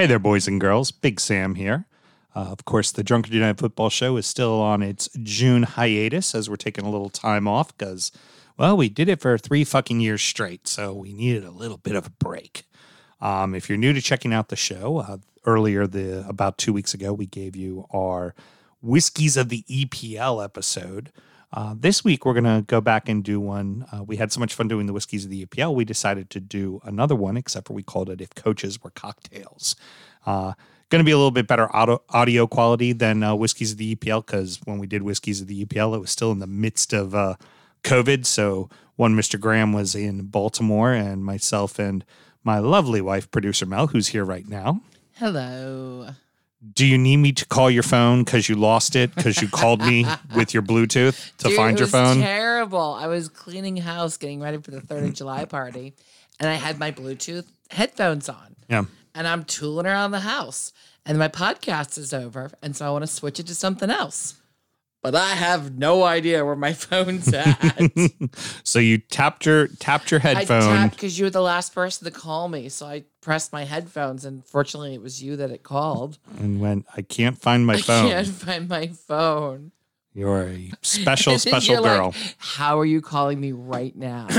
[0.00, 0.90] Hey there, boys and girls.
[0.90, 1.84] Big Sam here.
[2.34, 6.48] Uh, of course, the Drunken United Football Show is still on its June hiatus as
[6.48, 8.10] we're taking a little time off because,
[8.56, 11.96] well, we did it for three fucking years straight, so we needed a little bit
[11.96, 12.64] of a break.
[13.20, 16.94] Um, if you're new to checking out the show, uh, earlier the about two weeks
[16.94, 18.34] ago, we gave you our
[18.80, 21.12] Whiskies of the EPL episode.
[21.52, 23.84] Uh, this week, we're going to go back and do one.
[23.92, 26.40] Uh, we had so much fun doing the Whiskies of the EPL, we decided to
[26.40, 29.74] do another one, except for we called it If Coaches Were Cocktails.
[30.24, 30.52] Uh,
[30.90, 33.96] going to be a little bit better audio, audio quality than uh, Whiskies of the
[33.96, 36.92] EPL because when we did Whiskies of the EPL, it was still in the midst
[36.92, 37.34] of uh,
[37.82, 38.26] COVID.
[38.26, 39.40] So one Mr.
[39.40, 42.04] Graham was in Baltimore, and myself and
[42.44, 44.82] my lovely wife, producer Mel, who's here right now.
[45.14, 46.10] Hello.
[46.74, 49.80] Do you need me to call your phone because you lost it because you called
[49.80, 50.04] me
[50.36, 52.18] with your Bluetooth to Dude, find your phone?
[52.18, 52.98] Terrible.
[53.00, 55.94] I was cleaning house, getting ready for the Third of July party,
[56.38, 58.84] and I had my Bluetooth headphones on, yeah.
[59.14, 60.74] and I'm tooling around the house,
[61.06, 64.34] and my podcast is over, and so I want to switch it to something else,
[65.02, 67.90] but I have no idea where my phone's at.
[68.64, 72.10] so you tapped your tapped your I tapped because you were the last person to
[72.10, 76.18] call me, so I pressed my headphones, and fortunately, it was you that it called.
[76.38, 78.08] and went, I can't find my I phone.
[78.10, 79.72] can't find my phone.
[80.12, 82.14] You're a special, special you're like, girl.
[82.38, 84.26] How are you calling me right now?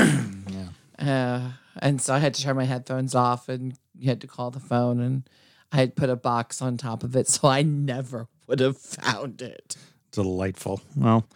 [0.98, 4.52] Uh, and so I had to turn my headphones off and you had to call
[4.52, 5.28] the phone and
[5.72, 9.42] I had put a box on top of it so I never would have found
[9.42, 9.76] it.
[10.12, 10.80] Delightful.
[10.96, 11.26] Well,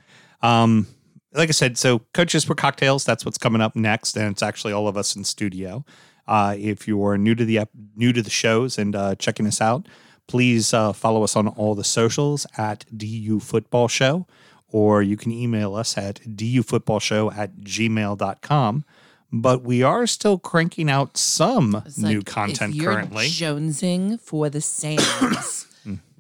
[0.43, 0.87] um,
[1.33, 3.05] like I said, so coaches for cocktails.
[3.05, 5.85] That's what's coming up next, and it's actually all of us in studio.
[6.27, 9.47] Uh, if you are new to the ep- new to the shows and uh, checking
[9.47, 9.87] us out,
[10.29, 14.27] please uh, follow us on all the socials at DU Football Show,
[14.69, 18.85] or you can email us at dufootballshow at gmail.com.
[19.33, 23.27] But we are still cranking out some It's new like, content if you're currently.
[23.27, 25.67] jonesing for the Sands,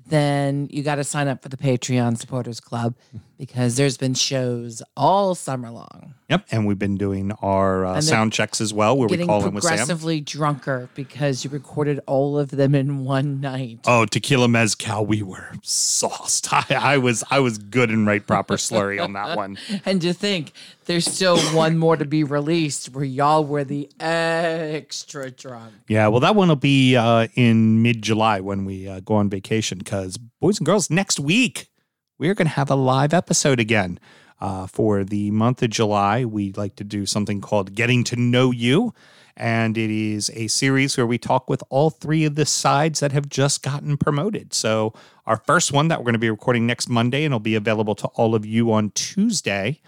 [0.06, 2.94] then you got to sign up for the Patreon Supporters Club
[3.38, 6.14] because there's been shows all summer long.
[6.28, 9.54] Yep, and we've been doing our uh, sound checks as well, where we call in
[9.54, 9.70] with Sam.
[9.70, 13.80] progressively drunker because you recorded all of them in one night.
[13.86, 16.52] Oh, tequila mezcal, we were sauced.
[16.52, 19.58] I, I was I was good and right proper slurry on that one.
[19.84, 20.52] And to think
[20.86, 25.74] there's still one more to be released where y'all were the extra drunk.
[25.86, 29.30] Yeah, well, that one will be uh, in mid July when we uh, go on
[29.30, 29.78] vacation.
[29.78, 31.68] Because boys and girls, next week
[32.18, 33.98] we're going to have a live episode again.
[34.38, 38.50] Uh, for the month of July, we like to do something called Getting to Know
[38.50, 38.92] You.
[39.34, 43.12] And it is a series where we talk with all three of the sides that
[43.12, 44.54] have just gotten promoted.
[44.54, 44.94] So,
[45.26, 47.94] our first one that we're going to be recording next Monday and will be available
[47.96, 49.80] to all of you on Tuesday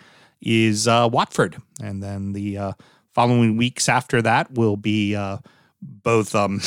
[0.42, 1.56] is uh, Watford.
[1.82, 2.72] And then the uh,
[3.12, 5.38] following weeks after that will be uh,
[5.80, 6.60] both, um,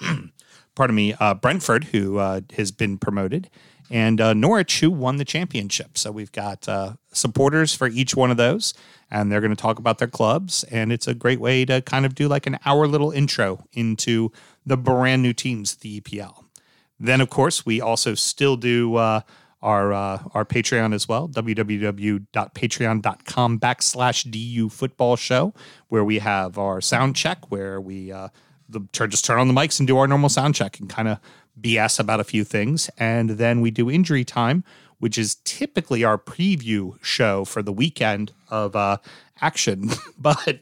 [0.74, 3.50] pardon me, uh, Brentford, who uh, has been promoted,
[3.90, 5.96] and uh, Norwich, who won the championship.
[5.96, 8.74] So we've got uh, supporters for each one of those,
[9.10, 10.64] and they're going to talk about their clubs.
[10.64, 14.30] And it's a great way to kind of do like an hour little intro into
[14.66, 16.44] the brand new teams, the EPL.
[17.00, 19.20] Then, of course, we also still do uh,
[19.62, 25.54] our uh, our Patreon as well, www.patreon.com backslash DU football show,
[25.88, 28.28] where we have our sound check, where we uh,
[28.68, 31.18] the, just turn on the mics and do our normal sound check and kind of
[31.60, 32.90] BS about a few things.
[32.98, 34.64] And then we do injury time,
[34.98, 38.98] which is typically our preview show for the weekend of uh,
[39.40, 39.90] action.
[40.18, 40.60] but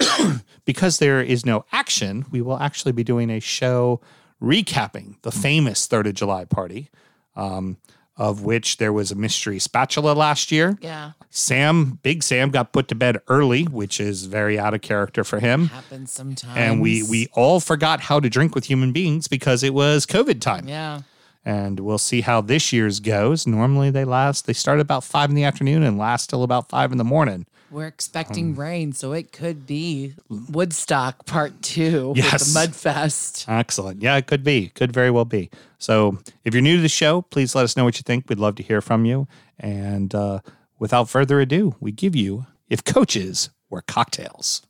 [0.64, 4.00] because there is no action, we will actually be doing a show
[4.42, 6.90] recapping the famous 3rd of July party,
[7.36, 7.78] um,
[8.16, 10.78] of which there was a mystery spatula last year.
[10.80, 11.12] Yeah.
[11.30, 15.40] Sam, Big Sam, got put to bed early, which is very out of character for
[15.40, 15.66] him.
[15.66, 16.56] Happens sometimes.
[16.56, 20.40] And we we all forgot how to drink with human beings because it was COVID
[20.40, 20.68] time.
[20.68, 21.02] Yeah.
[21.44, 23.46] And we'll see how this year's goes.
[23.46, 26.92] Normally they last they start about five in the afternoon and last till about five
[26.92, 27.46] in the morning.
[27.74, 32.32] We're expecting Um, rain, so it could be Woodstock Part Two Yes.
[32.32, 33.46] with the Mudfest.
[33.48, 34.00] Excellent.
[34.00, 34.68] Yeah, it could be.
[34.68, 35.50] Could very well be.
[35.78, 38.26] So if you're new to the show, please let us know what you think.
[38.28, 39.26] We'd love to hear from you.
[39.58, 40.38] And uh,
[40.78, 44.62] without further ado, we give you If Coaches Were Cocktails.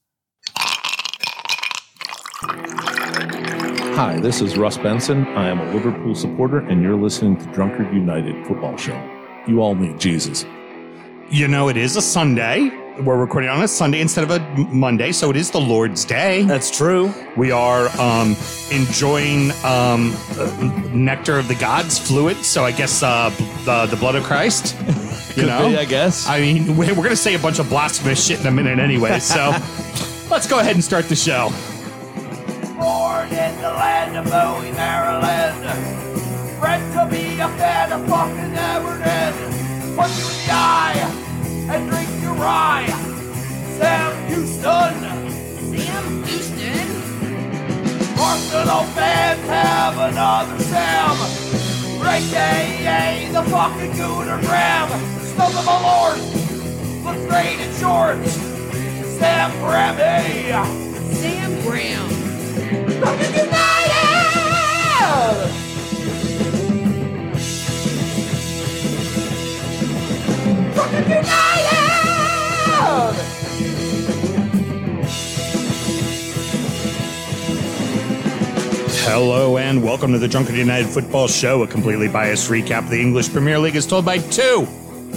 [3.97, 5.27] Hi, this is Russ Benson.
[5.37, 8.99] I am a Liverpool supporter, and you're listening to Drunken United Football Show.
[9.47, 10.47] You all need Jesus.
[11.31, 12.71] You know, it is a Sunday.
[13.01, 14.39] We're recording on a Sunday instead of a
[14.73, 16.43] Monday, so it is the Lord's Day.
[16.43, 17.13] That's true.
[17.37, 18.37] We are um,
[18.71, 22.37] enjoying um, uh, nectar of the gods, fluid.
[22.45, 23.31] So I guess uh,
[23.65, 24.77] the, the blood of Christ.
[25.35, 26.29] You Could know, be, I guess.
[26.29, 29.19] I mean, we're going to say a bunch of blasphemous shit in a minute anyway.
[29.19, 29.51] So
[30.31, 31.49] let's go ahead and start the show.
[32.79, 36.61] Born in the land of Bowie, Maryland.
[36.61, 39.97] Bred to be a fan of fucking Everton.
[39.97, 41.24] Punch you in the eye
[41.69, 42.87] and drink your rye.
[43.79, 44.95] Sam Houston.
[45.77, 46.89] Sam Houston.
[48.19, 51.17] Arsenal fans have another Sam.
[52.01, 54.91] Great day, the fucking Gooner Graham.
[55.37, 56.19] Of a lord.
[57.05, 58.33] Looks great in shorts.
[59.19, 60.53] Sam Grammy.
[61.15, 63.34] Sam Graham.
[79.85, 83.59] Welcome to the Drunken United Football Show, a completely biased recap of the English Premier
[83.59, 84.67] League as told by two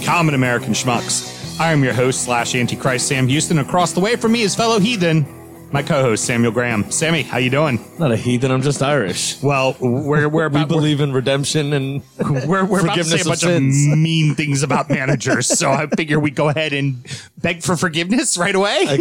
[0.04, 1.58] common American schmucks.
[1.58, 3.60] I am your host slash Antichrist Sam Houston.
[3.60, 5.26] Across the way from me is fellow heathen,
[5.72, 6.90] my co-host Samuel Graham.
[6.90, 7.82] Sammy, how you doing?
[7.98, 8.50] Not a heathen.
[8.50, 9.42] I'm just Irish.
[9.42, 12.02] Well, we're we're We about, believe in redemption and
[12.46, 13.86] we're, we're about to say a of bunch of, sins.
[13.96, 17.06] mean things about managers, so I figure we go ahead and
[17.38, 19.00] beg for forgiveness right away.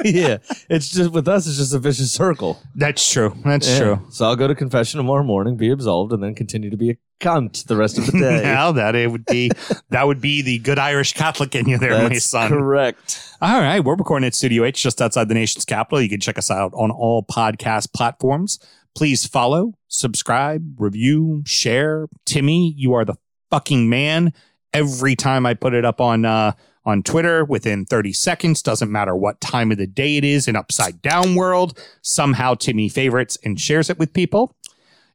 [0.04, 0.38] yeah,
[0.68, 1.46] it's just with us.
[1.46, 2.58] It's just a vicious circle.
[2.74, 3.34] That's true.
[3.44, 3.78] That's Yeah.
[3.78, 4.06] true.
[4.10, 6.96] So I'll go to confession tomorrow morning, be absolved, and then continue to be a
[7.20, 8.42] cunt the rest of the day.
[8.42, 9.50] Now that it would be
[9.90, 12.48] that would be the good Irish Catholic in you there, my That's son.
[12.50, 13.36] correct.
[13.42, 16.00] All right, we're recording at Studio H just outside the nation's capital.
[16.00, 18.58] You can check us out on all podcast platforms.
[18.96, 22.08] Please follow, subscribe, review, share.
[22.26, 23.14] Timmy, you are the
[23.50, 24.32] fucking man.
[24.72, 26.52] Every time I put it up on uh,
[26.84, 30.56] on Twitter, within 30 seconds, doesn't matter what time of the day it is in
[30.56, 34.54] upside down world, somehow Timmy favorites and shares it with people.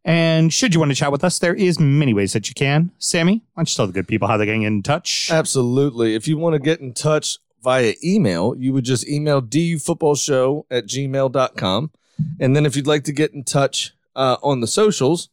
[0.03, 2.91] And should you want to chat with us, there is many ways that you can.
[2.99, 5.29] Sammy, why don't you tell the good people how they're getting in touch?
[5.31, 6.13] Absolutely.
[6.13, 10.85] If you want to get in touch via email, you would just email dufootballshow at
[10.85, 11.91] gmail.com.
[12.39, 15.29] And then if you'd like to get in touch uh, on the socials,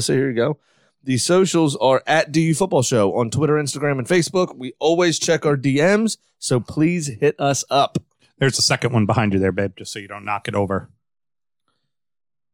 [0.00, 0.58] say here you go.
[1.06, 4.56] The socials are at DU Football Show on Twitter, Instagram, and Facebook.
[4.56, 7.98] We always check our DMs, so please hit us up.
[8.38, 10.90] There's a second one behind you there, babe, just so you don't knock it over.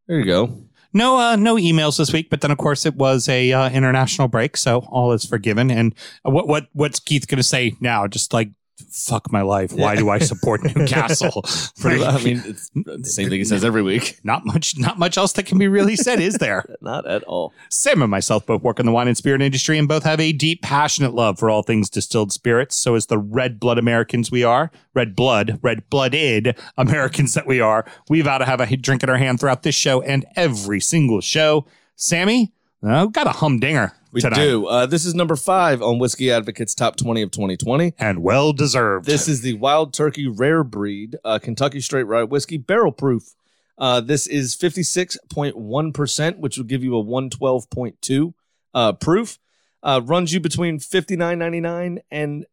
[0.07, 0.65] There you go.
[0.93, 4.29] No, uh, no emails this week, but then of course it was a uh, international
[4.29, 5.71] break, so all is forgiven.
[5.71, 8.07] And what what what's Keith going to say now?
[8.07, 8.51] Just like
[8.91, 9.73] fuck my life.
[9.73, 11.43] Why do I support Newcastle?
[11.81, 14.19] Pretty, I mean, it's the same thing he says every week.
[14.25, 16.65] not much, not much else that can be really said, is there?
[16.81, 17.53] Not at all.
[17.69, 20.33] Sam and myself both work in the wine and spirit industry and both have a
[20.33, 22.75] deep, passionate love for all things distilled spirits.
[22.77, 27.61] So, as the red blood Americans we are, red blood, red blooded Americans that we
[27.61, 30.81] are, we vow to have a drink in our hand throughout this show and every
[30.81, 31.67] single show.
[31.95, 32.53] Sammy,
[32.83, 34.37] uh, got a humdinger We tonight.
[34.37, 34.67] do.
[34.67, 37.95] Uh, this is number five on Whiskey Advocate's top 20 of 2020.
[37.99, 39.07] And well deserved.
[39.07, 43.35] This is the Wild Turkey Rare Breed uh, Kentucky Straight Rye Whiskey Barrel Proof.
[43.79, 48.35] Uh, this is 56.1%, which will give you a 112.2
[48.75, 49.39] uh, proof.
[49.83, 52.47] Uh, runs you between 59.99 and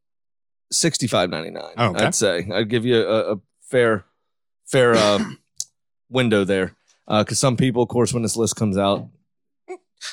[0.73, 1.77] 65.99.
[1.77, 2.05] Okay.
[2.05, 2.47] I'd say.
[2.51, 4.05] I'd give you a, a fair
[4.65, 5.23] fair uh,
[6.09, 6.75] window there.
[7.07, 9.07] Because some people, of course, when this list comes out,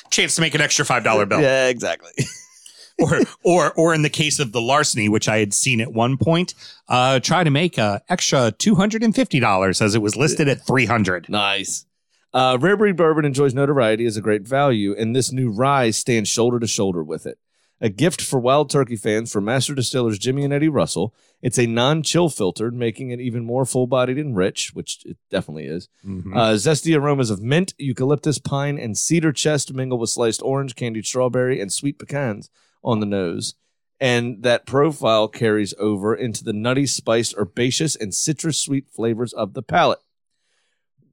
[0.09, 1.41] chance to make an extra five dollar bill.
[1.41, 2.11] yeah, exactly.
[2.99, 6.17] or or or in the case of the larceny, which I had seen at one
[6.17, 6.53] point,
[6.87, 10.47] uh, try to make a extra two hundred and fifty dollars as it was listed
[10.47, 11.29] at three hundred.
[11.29, 11.85] Nice.
[12.33, 16.29] Uh, Rare Breed Bourbon enjoys notoriety as a great value, and this new rye stands
[16.29, 17.39] shoulder to shoulder with it.
[17.79, 21.13] A gift for Wild Turkey fans from master distillers Jimmy and Eddie Russell.
[21.43, 25.17] It's a non chill filtered, making it even more full bodied and rich, which it
[25.29, 25.87] definitely is.
[26.35, 31.05] Uh, zesty aromas of mint, eucalyptus, pine, and cedar chest mingle with sliced orange, candied
[31.05, 32.49] strawberry, and sweet pecans
[32.83, 33.53] on the nose.
[33.99, 39.53] And that profile carries over into the nutty, spiced, herbaceous, and citrus sweet flavors of
[39.53, 39.99] the palate.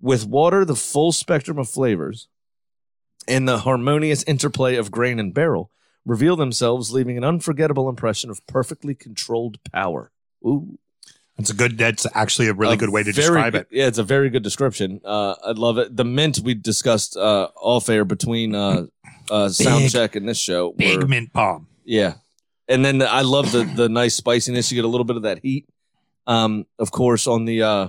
[0.01, 2.29] With water, the full spectrum of flavors
[3.29, 5.71] and the harmonious interplay of grain and barrel
[6.05, 10.11] reveal themselves, leaving an unforgettable impression of perfectly controlled power.
[10.45, 10.79] Ooh.
[11.37, 11.77] That's a good.
[11.79, 13.69] That's actually a really A good way to describe good- it.
[13.73, 15.01] Yeah, it's a very good description.
[15.05, 15.97] Uh, I love it.
[15.97, 18.87] The mint we discussed uh, off air between uh,
[19.29, 20.73] uh, sound check and this show.
[20.73, 21.67] Big were- mint palm.
[21.85, 22.15] yeah,
[22.69, 24.71] and then I love the the nice spiciness.
[24.71, 25.67] You get a little bit of that heat.
[26.29, 27.89] Um, of course, on the uh,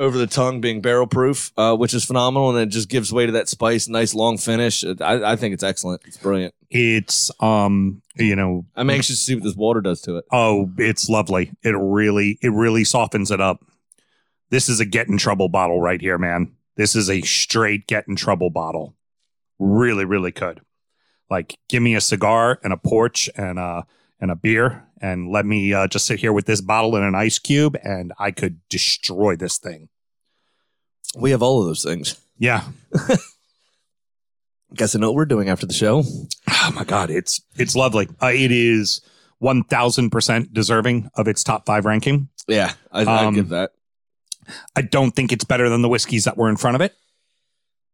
[0.00, 3.26] over the tongue being barrel proof, uh, which is phenomenal, and it just gives way
[3.26, 3.86] to that spice.
[3.86, 4.82] Nice long finish.
[4.82, 6.00] I, I think it's excellent.
[6.06, 6.54] It's brilliant.
[6.70, 10.24] It's um, you know, I'm anxious to see what this water does to it.
[10.32, 11.52] oh, it's lovely.
[11.62, 13.64] It really, it really softens it up.
[14.48, 16.56] This is a get in trouble bottle right here, man.
[16.76, 18.96] This is a straight get in trouble bottle.
[19.58, 20.62] Really, really good.
[21.28, 23.86] Like, give me a cigar and a porch and a
[24.20, 27.14] and a beer, and let me uh, just sit here with this bottle and an
[27.14, 29.88] ice cube, and I could destroy this thing.
[31.16, 32.20] We have all of those things.
[32.38, 32.64] Yeah.
[34.74, 36.04] Guess I know what we're doing after the show.
[36.48, 38.08] Oh my god, it's it's lovely.
[38.22, 39.00] Uh, it is
[39.38, 42.28] one thousand percent deserving of its top five ranking.
[42.46, 43.72] Yeah, I, Um, I give that.
[44.76, 46.94] I don't think it's better than the whiskeys that were in front of it,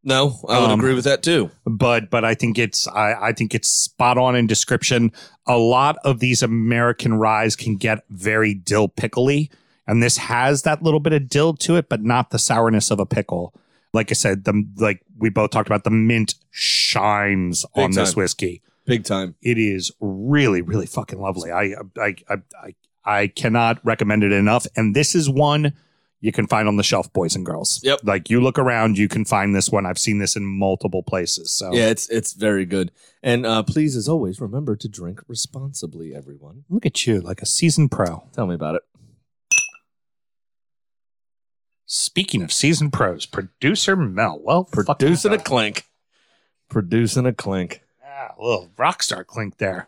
[0.07, 1.51] No, I would um, agree with that too.
[1.65, 5.11] but but I think it's I, I think it's spot on in description.
[5.45, 9.51] A lot of these American ryes can get very dill pickly,
[9.85, 13.01] and this has that little bit of dill to it, but not the sourness of
[13.01, 13.53] a pickle.
[13.91, 18.15] Like I said, the like we both talked about, the mint shines Big on this
[18.15, 18.61] whiskey.
[18.85, 19.35] Big time.
[19.41, 24.65] it is really really fucking lovely i i i i, I cannot recommend it enough
[24.77, 25.73] and this is one
[26.19, 27.99] you can find on the shelf boys and girls Yep.
[28.03, 31.51] like you look around you can find this one i've seen this in multiple places
[31.51, 32.91] so Yeah, it's it's very good.
[33.23, 36.63] And uh, please, as always, remember to drink responsibly, everyone.
[36.69, 38.81] look at you like a seasoned pro Tell me about it.
[41.85, 45.85] speaking of seasoned pros producer mel well Producing a clink.
[46.69, 47.81] Producing a clink.
[48.05, 49.87] Ah, a little rock star clink there.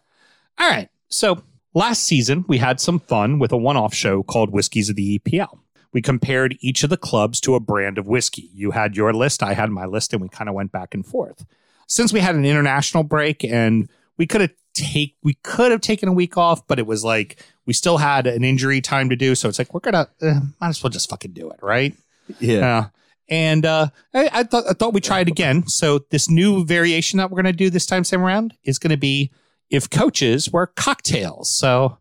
[0.58, 0.88] All right.
[1.10, 1.44] So
[1.74, 5.20] last season, we had some fun with a one off show called Whiskies of the
[5.20, 5.60] EPL.
[5.92, 8.50] We compared each of the clubs to a brand of whiskey.
[8.54, 11.06] You had your list, I had my list, and we kind of went back and
[11.06, 11.46] forth.
[11.88, 16.08] Since we had an international break and we could have take we could have taken
[16.08, 19.36] a week off, but it was like we still had an injury time to do.
[19.36, 21.96] So it's like we're gonna uh, might as well just fucking do it, right?
[22.40, 22.58] Yeah.
[22.58, 22.86] Yeah.
[23.32, 25.68] And uh, I, I thought I thought we'd try it again.
[25.68, 28.92] So this new variation that we're going to do this time same around is going
[28.92, 29.32] to be
[29.70, 31.50] if coaches were cocktails.
[31.50, 31.98] So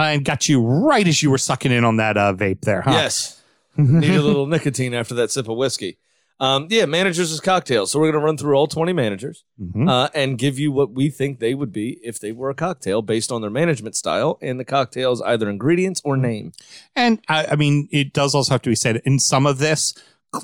[0.00, 2.92] I got you right as you were sucking in on that uh, vape there, huh?
[2.92, 3.42] Yes.
[3.76, 5.98] Need a little nicotine after that sip of whiskey.
[6.40, 7.90] Um, yeah, managers is cocktails.
[7.90, 9.88] So we're going to run through all 20 managers Mhm.
[9.90, 13.02] uh, and give you what we think they would be if they were a cocktail
[13.02, 16.52] based on their management style and the cocktail's either ingredients or name.
[16.94, 19.94] And I, I mean, it does also have to be said in some of this,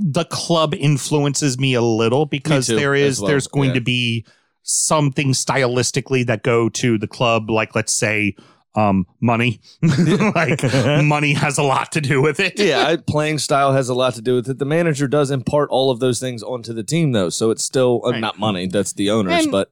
[0.01, 3.75] the club influences me a little because too, there is well, there's going yeah.
[3.75, 4.25] to be
[4.63, 8.35] something stylistically that go to the club, like let's say
[8.77, 9.61] um, money.
[9.83, 10.63] like
[11.05, 12.59] money has a lot to do with it.
[12.59, 14.59] yeah, I, playing style has a lot to do with it.
[14.59, 18.03] The manager does impart all of those things onto the team, though, so it's still
[18.05, 18.21] uh, Right.
[18.21, 18.67] not money.
[18.67, 19.71] That's the owners, And- but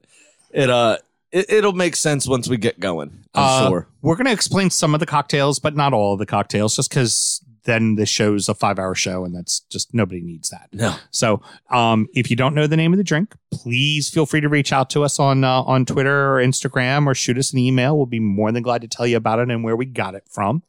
[0.51, 0.97] it uh
[1.31, 3.09] it, it'll make sense once we get going.
[3.33, 3.87] I'm Uh, sure.
[4.03, 6.91] We're going to explain some of the cocktails, but not all of the cocktails, just
[6.91, 10.69] because then the show's a five hour show and that's just nobody needs that.
[10.73, 14.41] No, So, um, if you don't know the name of the drink, please feel free
[14.41, 17.59] to reach out to us on uh, on Twitter or Instagram or shoot us an
[17.59, 17.95] email.
[17.95, 20.23] We'll be more than glad to tell you about it and where we got it
[20.29, 20.63] from.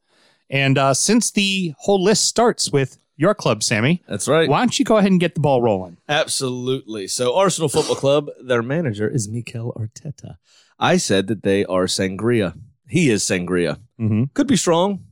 [0.51, 4.49] And uh, since the whole list starts with your club, Sammy, that's right.
[4.49, 5.97] why don't you go ahead and get the ball rolling?
[6.09, 7.07] Absolutely.
[7.09, 10.37] So Arsenal Football Club, their manager is Mikel Arteta.
[10.79, 12.59] I said that they are sangria.
[12.89, 13.79] He is sangria.
[14.01, 14.25] Mm-hmm.
[14.35, 15.05] Could be strong.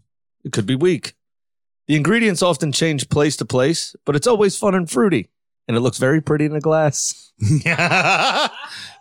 [0.45, 1.15] It could be weak.
[1.93, 5.29] The ingredients often change place to place, but it's always fun and fruity,
[5.69, 7.35] and it looks very pretty in a glass.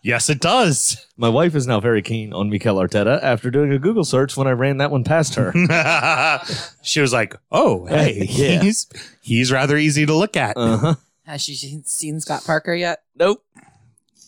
[0.04, 1.08] yes, it does.
[1.16, 4.46] My wife is now very keen on Mikel Arteta after doing a Google search when
[4.46, 5.54] I ran that one past her.
[6.84, 8.62] she was like, "Oh, hey, Yeah.
[8.62, 8.88] he's
[9.22, 10.96] he's rather easy to look at." Uh huh.
[11.26, 13.04] Has she seen- seen Scott Parker yet?
[13.16, 13.42] Nope.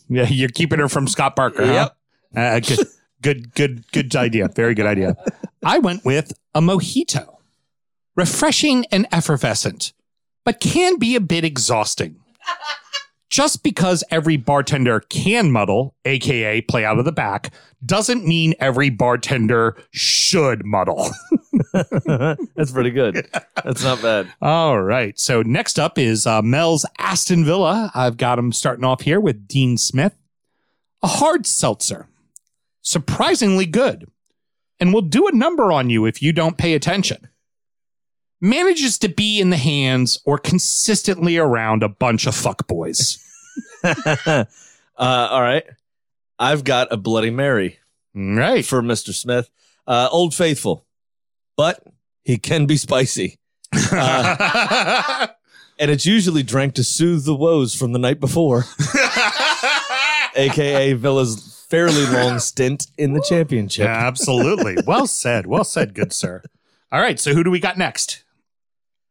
[0.07, 1.65] yeah, you're keeping her from Scott Parker.
[1.65, 1.89] Huh?
[2.33, 2.87] Uh, good,
[3.21, 4.47] good, good, good idea.
[4.47, 5.17] Very good idea.
[5.61, 7.32] I went with a mojito,
[8.15, 9.93] refreshing and effervescent,
[10.43, 12.17] but can be a bit exhausting.
[13.29, 17.51] Just because every bartender can muddle, aka play out of the back,
[17.83, 21.09] doesn't mean every bartender should muddle.
[21.73, 23.27] That's pretty good.
[23.63, 24.31] That's not bad.
[24.39, 25.17] All right.
[25.19, 27.91] So next up is uh, Mel's Aston Villa.
[27.95, 30.13] I've got him starting off here with Dean Smith.
[31.01, 32.07] A hard seltzer.
[32.83, 34.07] Surprisingly good.
[34.79, 37.29] And will do a number on you if you don't pay attention.
[38.43, 43.17] Manages to be in the hands or consistently around a bunch of fuckboys.
[43.85, 44.45] uh,
[44.97, 45.63] all right.
[46.37, 47.79] I've got a Bloody Mary
[48.13, 48.65] Right.
[48.65, 49.13] for Mr.
[49.13, 49.49] Smith.
[49.87, 50.85] Uh, Old Faithful,
[51.55, 51.87] but
[52.23, 53.39] he can be spicy.
[53.91, 55.27] Uh,
[55.79, 58.65] and it's usually drank to soothe the woes from the night before,
[60.35, 63.87] aka Villa's fairly long stint in the championship.
[63.87, 64.77] Absolutely.
[64.85, 65.47] Well said.
[65.47, 66.43] Well said, good sir.
[66.91, 67.19] All right.
[67.19, 68.22] So who do we got next?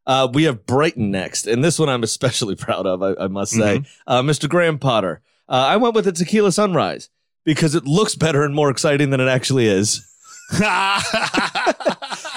[0.06, 3.52] Uh, we have Brighton next, and this one I'm especially proud of, I, I must
[3.52, 3.82] say.
[4.06, 4.48] Uh, Mr.
[4.48, 5.20] Graham Potter.
[5.48, 7.08] Uh, I went with a Tequila Sunrise
[7.44, 10.06] because it looks better and more exciting than it actually is.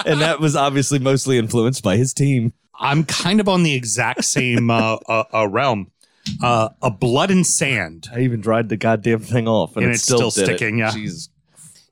[0.06, 2.54] And that was obviously mostly influenced by his team.
[2.80, 5.92] I'm kind of on the exact same uh, uh, uh, realm.
[6.44, 8.08] Uh, a blood and sand.
[8.14, 10.58] I even dried the goddamn thing off, and, And it it's still, still did it.
[10.58, 10.92] sticking, yeah.
[10.92, 11.30] Jesus.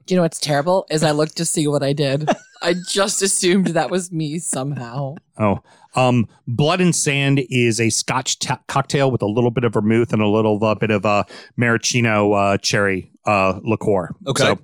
[0.05, 0.85] Do you know what's terrible?
[0.89, 2.29] Is I looked to see what I did.
[2.61, 5.15] I just assumed that was me somehow.
[5.37, 5.59] Oh,
[5.95, 10.13] um, Blood and Sand is a Scotch ta- cocktail with a little bit of vermouth
[10.13, 11.23] and a little uh, bit of uh,
[11.57, 14.15] maraschino uh, cherry uh, liqueur.
[14.27, 14.43] Okay.
[14.43, 14.59] So,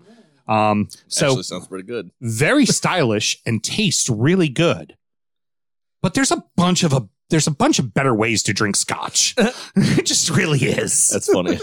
[0.53, 2.09] um, so Actually, sounds pretty good.
[2.21, 4.95] very stylish and tastes really good.
[6.01, 9.35] But there's a bunch of a there's a bunch of better ways to drink scotch.
[9.75, 11.09] it just really is.
[11.09, 11.59] That's funny.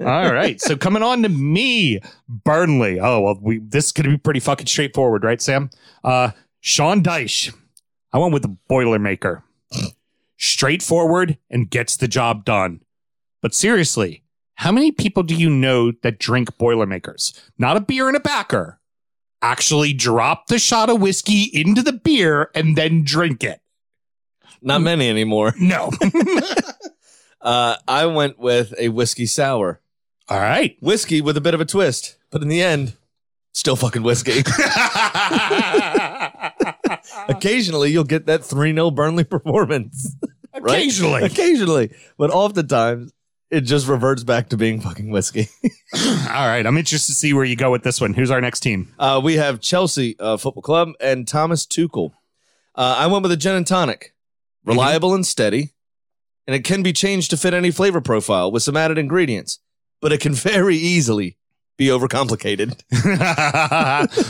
[0.00, 0.60] All right.
[0.60, 2.98] So coming on to me, Burnley.
[3.00, 5.70] Oh, well, we this is gonna be pretty fucking straightforward, right, Sam?
[6.02, 6.30] Uh
[6.60, 7.54] Sean Dyche.
[8.12, 9.42] I went with the Boilermaker.
[10.36, 12.80] Straightforward and gets the job done.
[13.42, 14.22] But seriously,
[14.54, 17.32] how many people do you know that drink Boilermakers?
[17.58, 18.80] Not a beer and a backer.
[19.40, 23.60] Actually drop the shot of whiskey into the beer and then drink it.
[24.62, 25.54] Not many anymore.
[25.60, 25.90] No.
[27.40, 29.80] Uh, I went with a whiskey sour.
[30.28, 30.76] All right.
[30.80, 32.94] Whiskey with a bit of a twist, but in the end,
[33.52, 34.40] still fucking whiskey.
[37.28, 40.16] Occasionally, you'll get that 3 0 Burnley performance.
[40.60, 40.74] right?
[40.78, 41.22] Occasionally.
[41.22, 41.90] Occasionally.
[42.16, 43.12] But oftentimes,
[43.50, 45.48] it just reverts back to being fucking whiskey.
[45.94, 46.66] All right.
[46.66, 48.14] I'm interested to see where you go with this one.
[48.14, 48.92] Who's our next team?
[48.98, 52.12] Uh, we have Chelsea uh, Football Club and Thomas Tuchel.
[52.74, 54.12] Uh, I went with a gin and tonic,
[54.68, 55.72] reliable and steady,
[56.46, 59.58] and it can be changed to fit any flavor profile with some added ingredients,
[60.00, 61.36] but it can very easily
[61.76, 62.82] be overcomplicated.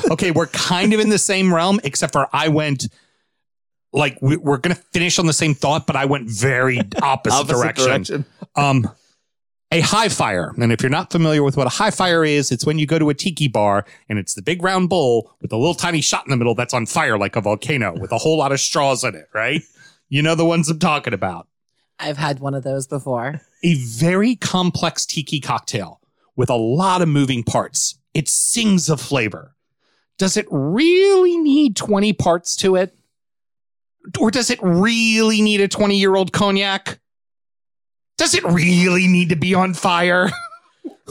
[0.11, 2.89] okay, we're kind of in the same realm, except for I went
[3.93, 7.49] like we, we're going to finish on the same thought, but I went very opposite,
[7.49, 8.25] direction.
[8.55, 8.91] Um,
[9.71, 12.65] a high fire, and if you're not familiar with what a high fire is, it's
[12.65, 15.57] when you go to a tiki bar and it's the big round bowl with a
[15.57, 18.39] little tiny shot in the middle that's on fire like a volcano with a whole
[18.39, 19.63] lot of straws in it, right?
[20.09, 21.49] You know the ones I'm talking about.
[21.99, 23.41] I've had one of those before.
[23.63, 26.01] a very complex tiki cocktail
[26.37, 27.99] with a lot of moving parts.
[28.15, 29.55] It sings of flavor.
[30.17, 32.97] Does it really need 20 parts to it?
[34.19, 37.01] Or does it really need a 20 year old cognac?
[38.17, 40.31] Does it really need to be on fire?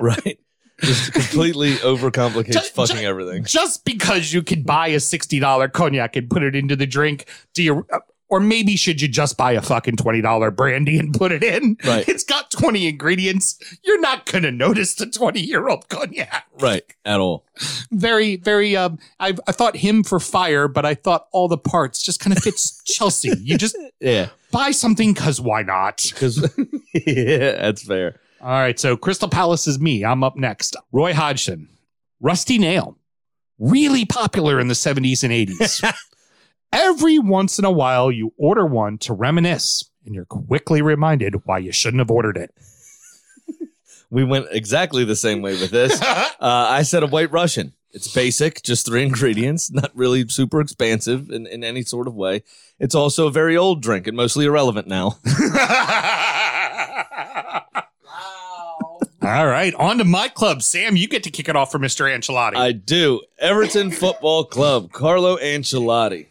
[0.00, 0.38] right.
[0.82, 3.44] Just completely overcomplicates Just- fucking ju- everything.
[3.44, 7.62] Just because you can buy a $60 cognac and put it into the drink, do
[7.62, 7.86] you.
[8.32, 11.76] Or maybe should you just buy a fucking $20 brandy and put it in?
[11.84, 12.08] Right.
[12.08, 13.58] It's got 20 ingredients.
[13.82, 16.46] You're not going to notice the 20 year old cognac.
[16.60, 16.84] Right.
[17.04, 17.44] At all.
[17.90, 18.76] very, very.
[18.76, 22.36] Um, I I thought him for fire, but I thought all the parts just kind
[22.36, 23.32] of fits Chelsea.
[23.40, 24.28] You just Yeah.
[24.52, 26.00] buy something because why not?
[26.14, 26.38] Because,
[26.94, 28.20] yeah, that's fair.
[28.40, 30.04] All right, so Crystal Palace is me.
[30.04, 30.76] I'm up next.
[30.92, 31.68] Roy Hodgson,
[32.20, 32.96] Rusty Nail,
[33.58, 35.94] really popular in the 70s and 80s.
[36.72, 41.58] Every once in a while, you order one to reminisce, and you're quickly reminded why
[41.58, 42.54] you shouldn't have ordered it.
[44.10, 46.00] We went exactly the same way with this.
[46.40, 47.74] Uh, I said a white Russian.
[47.90, 52.44] It's basic, just three ingredients, not really super expansive in, in any sort of way.
[52.78, 55.18] It's also a very old drink and mostly irrelevant now.
[59.30, 60.60] All right, on to my club.
[60.60, 62.12] Sam, you get to kick it off for Mr.
[62.12, 62.56] Ancelotti.
[62.56, 63.22] I do.
[63.38, 66.26] Everton Football Club, Carlo Ancelotti.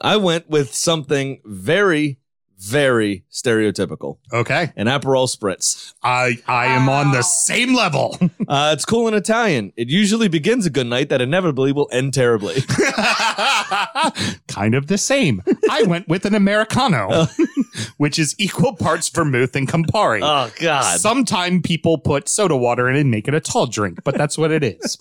[0.00, 2.20] I went with something very,
[2.58, 4.72] very stereotypical okay.
[4.76, 5.94] an Aperol Spritz.
[6.02, 8.18] I I am on the same level.
[8.48, 9.74] Uh, it's cool in Italian.
[9.76, 12.62] It usually begins a good night that inevitably will end terribly.
[14.48, 15.42] kind of the same.
[15.70, 17.26] I went with an Americano,
[17.98, 20.20] which is equal parts vermouth and Campari.
[20.22, 20.98] oh, God.
[20.98, 24.50] Sometime people put soda water in and make it a tall drink, but that's what
[24.50, 24.96] it is.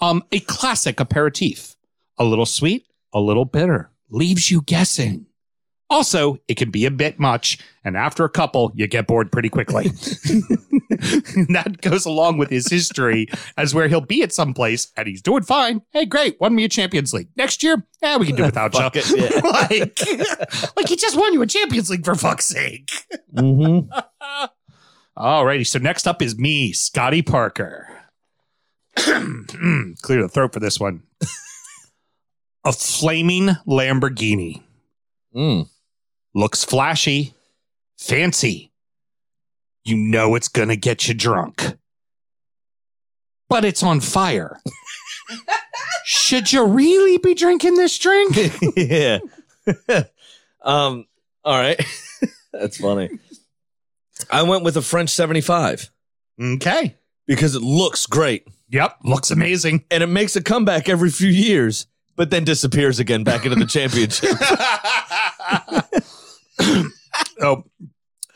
[0.00, 1.76] Um, a classic aperitif.
[2.18, 3.90] A little sweet, a little bitter.
[4.10, 5.25] Leaves you guessing.
[5.88, 9.48] Also, it can be a bit much, and after a couple, you get bored pretty
[9.48, 9.88] quickly.
[10.90, 15.20] that goes along with his history as where he'll be at some place and he's
[15.20, 15.82] doing fine.
[15.92, 17.28] Hey, great, won me a Champions League.
[17.36, 18.88] Next year, yeah, we can do without you.
[18.94, 19.40] It, yeah.
[19.44, 22.90] like, like he just won you a Champions League for fuck's sake.
[23.34, 23.88] Mhm.
[25.16, 27.88] Alrighty, so next up is me, Scotty Parker.
[28.96, 31.02] Clear the throat for this one.
[32.64, 34.62] a flaming Lamborghini.
[35.34, 35.68] Mm.
[36.36, 37.32] Looks flashy,
[37.98, 38.70] fancy.
[39.86, 41.76] You know it's gonna get you drunk.
[43.48, 44.60] But it's on fire.
[46.04, 48.36] Should you really be drinking this drink?
[48.76, 49.20] yeah.
[50.62, 51.06] um.
[51.42, 51.80] All right.
[52.52, 53.08] That's funny.
[54.30, 55.90] I went with a French 75
[56.42, 56.96] Okay.
[57.26, 58.96] because it looks great Yep.
[59.04, 59.84] Looks amazing.
[59.90, 63.64] and it makes a comeback every few years, but then disappears again back into the
[63.66, 64.36] championship.
[67.40, 67.64] Oh,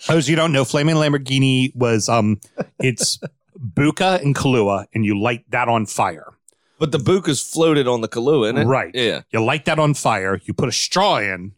[0.07, 2.41] those you don't know, Flaming Lamborghini was um,
[2.81, 3.19] it's
[3.59, 6.33] Buka and Kahlua, and you light that on fire.
[6.79, 8.65] But the Buka's floated on the Kahlua, isn't it?
[8.65, 8.91] Right.
[8.95, 9.23] Yeah.
[9.31, 11.53] You light that on fire, you put a straw in,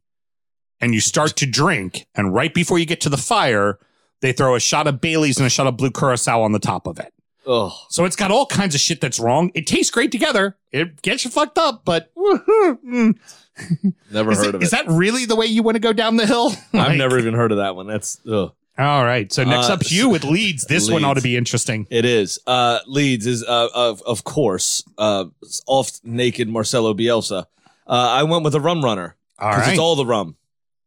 [0.81, 2.07] and you start to drink.
[2.15, 3.79] And right before you get to the fire,
[4.21, 6.87] they throw a shot of Bailey's and a shot of blue curacao on the top
[6.87, 7.15] of it.
[7.47, 7.77] Oh.
[7.89, 9.51] So it's got all kinds of shit that's wrong.
[9.55, 10.57] It tastes great together.
[10.71, 13.19] It gets you fucked up, but mm,
[14.11, 14.77] Never is, heard it- of is it.
[14.77, 16.53] that really the way you want to go down the hill?
[16.73, 17.87] I've never even heard of that one.
[17.87, 18.53] That's ugh.
[18.79, 19.31] All right.
[19.31, 20.65] So next Uh, up, you with Leeds.
[20.65, 21.87] This one ought to be interesting.
[21.91, 22.39] It is.
[22.47, 25.27] Uh, Leeds is uh, of of course uh,
[25.67, 27.45] oft naked Marcelo Bielsa.
[27.87, 29.71] Uh, I went with a rum runner All because right.
[29.73, 30.37] it's all the rum.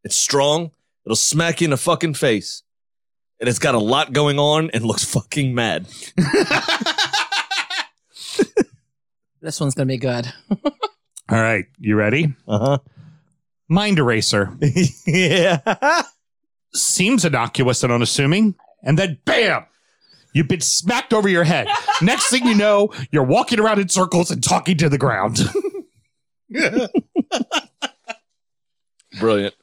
[0.03, 0.71] It's strong.
[1.05, 2.63] It'll smack you in the fucking face,
[3.39, 5.87] and it's got a lot going on and looks fucking mad.
[9.45, 10.33] This one's gonna be good.
[10.65, 10.71] all
[11.29, 11.65] right.
[11.77, 12.33] You ready?
[12.47, 12.77] Uh huh.
[13.69, 14.57] Mind eraser.
[15.05, 16.01] yeah.
[16.73, 18.55] Seems innocuous and unassuming.
[18.81, 19.65] And then bam!
[20.33, 21.67] You've been smacked over your head.
[22.01, 25.39] Next thing you know, you're walking around in circles and talking to the ground.
[29.19, 29.53] Brilliant.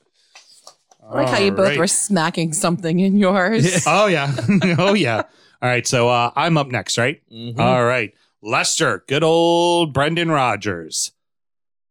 [1.12, 1.78] I like how you both Alright.
[1.78, 3.84] were smacking something in yours.
[3.86, 4.34] oh, yeah.
[4.78, 5.22] oh, yeah.
[5.60, 5.86] All right.
[5.86, 7.20] So uh, I'm up next, right?
[7.30, 7.58] Mhm.
[7.58, 8.12] All right.
[8.42, 11.12] Leicester, good old Brendan Rodgers,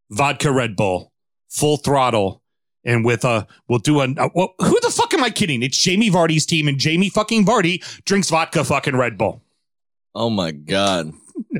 [0.09, 1.13] Vodka Red Bull,
[1.47, 2.41] full throttle.
[2.83, 5.61] And with a, we'll do a, uh, well, who the fuck am I kidding?
[5.61, 9.43] It's Jamie Vardy's team, and Jamie fucking Vardy drinks vodka fucking Red Bull.
[10.15, 11.13] Oh my god.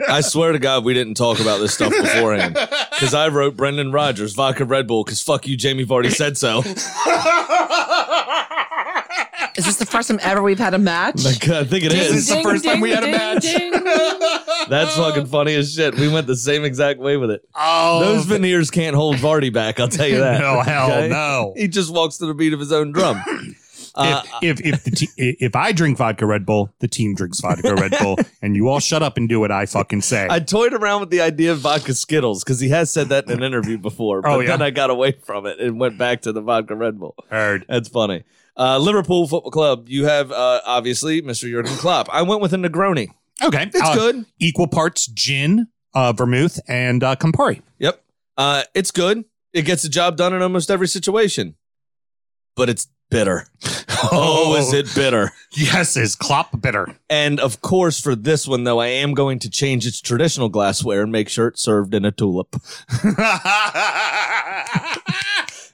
[0.09, 2.57] I swear to God, we didn't talk about this stuff beforehand.
[3.01, 6.59] Because I wrote Brendan Rodgers, vodka Red Bull, because fuck you, Jamie Vardy said so.
[9.57, 11.25] Is this the first time ever we've had a match?
[11.25, 12.15] Like, I think it This is.
[12.15, 13.41] is the first time we had a ding, match.
[13.41, 13.71] ding.
[14.69, 15.09] That's oh.
[15.09, 15.95] fucking funny as shit.
[15.95, 17.41] We went the same exact way with it.
[17.55, 20.39] Oh, Those veneers can't hold Vardy back, I'll tell you that.
[20.39, 21.09] No, hell Okay?
[21.09, 21.53] no.
[21.57, 23.21] He just walks to the beat of his own drum.
[23.93, 27.41] Uh, if if if, the te- if I drink vodka Red Bull, the team drinks
[27.41, 30.27] vodka Red Bull, and you all shut up and do what I fucking say.
[30.29, 33.31] I toyed around with the idea of vodka Skittles because he has said that in
[33.33, 34.21] an interview before.
[34.21, 34.51] But Oh, yeah?
[34.51, 37.15] then I got away from it and went back to the vodka Red Bull.
[37.29, 37.65] Heard.
[37.67, 38.23] That's funny.
[38.57, 41.49] Uh, Liverpool Football Club, you have uh, obviously Mr.
[41.49, 42.07] Jurgen Klopp.
[42.13, 43.09] I went with a Negroni.
[43.43, 44.25] Okay, It's Uh, good.
[44.39, 47.61] Equal parts gin, uh, vermouth, and uh, Campari.
[47.79, 48.03] Yep.
[48.37, 49.25] Uh, it's good.
[49.51, 51.55] It gets the job done in almost every situation.
[52.55, 53.45] But it's bitter.
[54.11, 55.31] Oh, is it bitter?
[55.51, 56.97] Yes, is Klopp bitter?
[57.07, 61.03] And of course, for this one, though, I am going to change its traditional glassware
[61.03, 62.55] and make sure it's served in a tulip.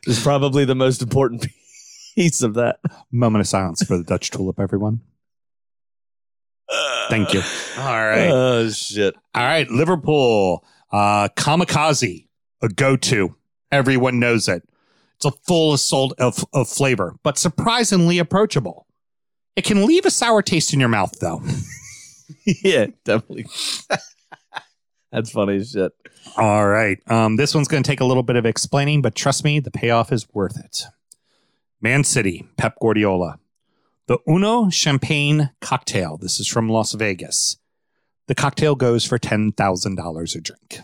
[0.06, 1.48] Is probably the most important
[2.16, 2.80] piece of that.
[3.14, 5.00] Moment of silence for the Dutch tulip, everyone.
[7.10, 7.42] Thank you.
[7.78, 8.30] All right.
[8.30, 9.16] Oh shit.
[9.34, 12.28] All right, Liverpool, uh, kamikaze,
[12.62, 13.36] a go-to.
[13.72, 14.68] Everyone knows it.
[15.18, 18.86] It's a full assault of, of flavor, but surprisingly approachable.
[19.56, 21.42] It can leave a sour taste in your mouth, though.
[22.46, 23.48] yeah, definitely.
[25.12, 25.92] That's funny as shit.
[26.36, 29.44] All right, um, this one's going to take a little bit of explaining, but trust
[29.44, 30.84] me, the payoff is worth it.
[31.82, 33.40] Man City, Pep Guardiola,
[34.08, 36.18] the Uno Champagne cocktail.
[36.18, 37.58] This is from Las Vegas.
[38.28, 40.82] The cocktail goes for ten thousand dollars a drink.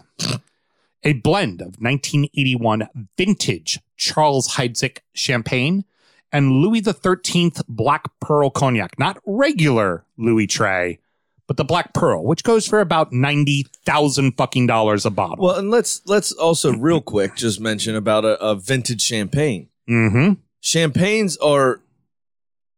[1.04, 5.86] a blend of 1981 vintage Charles Heidsieck champagne
[6.32, 11.00] and Louis XIII Black Pearl cognac, not regular Louis Trey,
[11.48, 15.46] but the Black Pearl, which goes for about ninety thousand fucking dollars a bottle.
[15.46, 19.70] Well, and let's let's also real quick just mention about a, a vintage champagne.
[19.90, 20.34] mm-hmm.
[20.62, 21.82] Champagnes are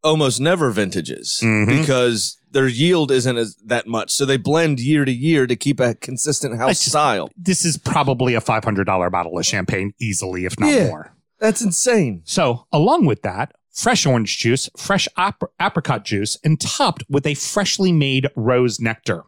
[0.04, 1.68] almost never vintages Mhm.
[1.80, 5.80] because their yield isn't as that much, so they blend year to year to keep
[5.80, 7.30] a consistent house just- style.
[7.38, 10.88] This is probably a five hundred dollar bottle of champagne, easily, if not Yeah.
[10.88, 11.12] more.
[11.40, 12.22] That's insane.
[12.26, 17.34] So, along with that, fresh orange juice, fresh ap- apricot juice, and topped with a
[17.34, 19.24] freshly made rose nectar.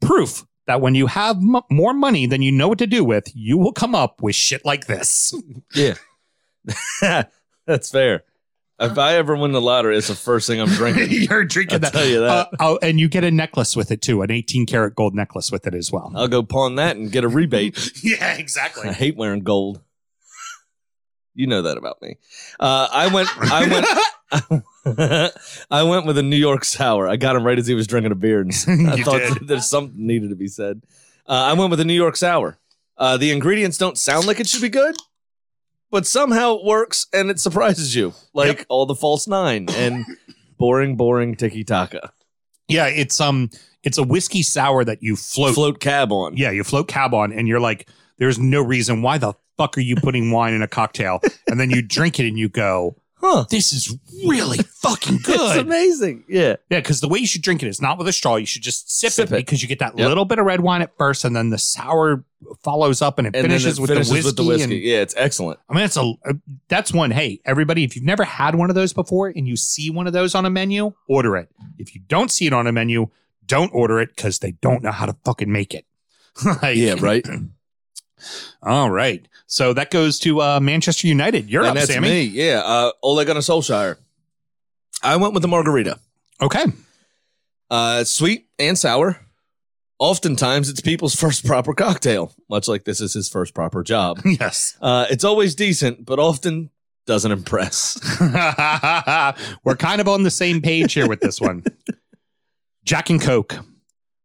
[0.00, 3.24] Proof that when you have m- more money than you know what to do with,
[3.34, 5.34] you will come up with shit like this.
[5.74, 5.94] Yeah,
[7.66, 8.24] that's fair.
[8.78, 11.06] If I ever win the lottery, it's the first thing I'm drinking.
[11.10, 11.92] You're drinking I'll that.
[11.92, 12.28] tell you that.
[12.28, 15.50] Uh, oh, and you get a necklace with it too, an 18 karat gold necklace
[15.50, 16.12] with it as well.
[16.14, 18.02] I'll go pawn that and get a rebate.
[18.04, 18.88] yeah, exactly.
[18.88, 19.80] I hate wearing gold.
[21.36, 22.16] You know that about me.
[22.58, 23.28] Uh, I went.
[23.38, 25.32] I went.
[25.70, 27.06] I went with a New York sour.
[27.06, 28.50] I got him right as he was drinking a beer, and
[28.88, 29.38] I thought did.
[29.48, 30.82] there's something needed to be said.
[31.28, 32.58] Uh, I went with a New York sour.
[32.96, 34.96] Uh, the ingredients don't sound like it should be good,
[35.90, 40.06] but somehow it works and it surprises you, like all the false nine and
[40.56, 42.12] boring, boring tiki taka.
[42.68, 43.50] Yeah, it's um,
[43.82, 45.54] it's a whiskey sour that you float.
[45.54, 46.36] Float cab on.
[46.36, 49.82] Yeah, you float cab on, and you're like, there's no reason why the fuck are
[49.82, 53.44] you putting wine in a cocktail, and then you drink it and you go, huh.
[53.50, 55.36] this is really fucking good.
[55.40, 56.24] It's amazing.
[56.28, 56.56] Yeah.
[56.70, 58.36] Yeah, because the way you should drink it is not with a straw.
[58.36, 59.36] You should just sip, Sip it, it.
[59.38, 60.08] because you get that Yep.
[60.08, 62.24] little bit of red wine at first, and then the sour
[62.62, 64.62] follows up, and it And finishes, it with, finishes the whiskey with the whiskey.
[64.76, 65.58] and- yeah, it's excellent.
[65.68, 66.34] I mean, it's a uh,
[66.68, 67.10] that's one.
[67.10, 70.12] Hey, everybody, if you've never had one of those before and you see one of
[70.12, 71.48] those on a menu, order it.
[71.78, 73.08] If you don't see it on a menu,
[73.46, 75.86] don't order it because they don't know how to fucking make it.
[76.62, 77.26] Like- Yeah, right.
[78.62, 79.26] All right.
[79.46, 81.48] So that goes to uh, Manchester United.
[81.50, 82.08] You're and up, that's Sammy.
[82.08, 82.22] me.
[82.24, 82.62] Yeah.
[82.64, 83.96] Uh, Ole Gunnar Solskjaer.
[85.02, 85.98] I went with the margarita.
[86.40, 86.64] Okay.
[87.70, 89.20] Uh, sweet and sour.
[89.98, 94.20] Oftentimes, it's people's first proper cocktail, much like this is his first proper job.
[94.24, 94.76] Yes.
[94.80, 96.70] Uh, it's always decent, but often
[97.06, 97.98] doesn't impress.
[99.64, 101.62] We're kind of on the same page here with this one.
[102.84, 103.54] Jack and Coke,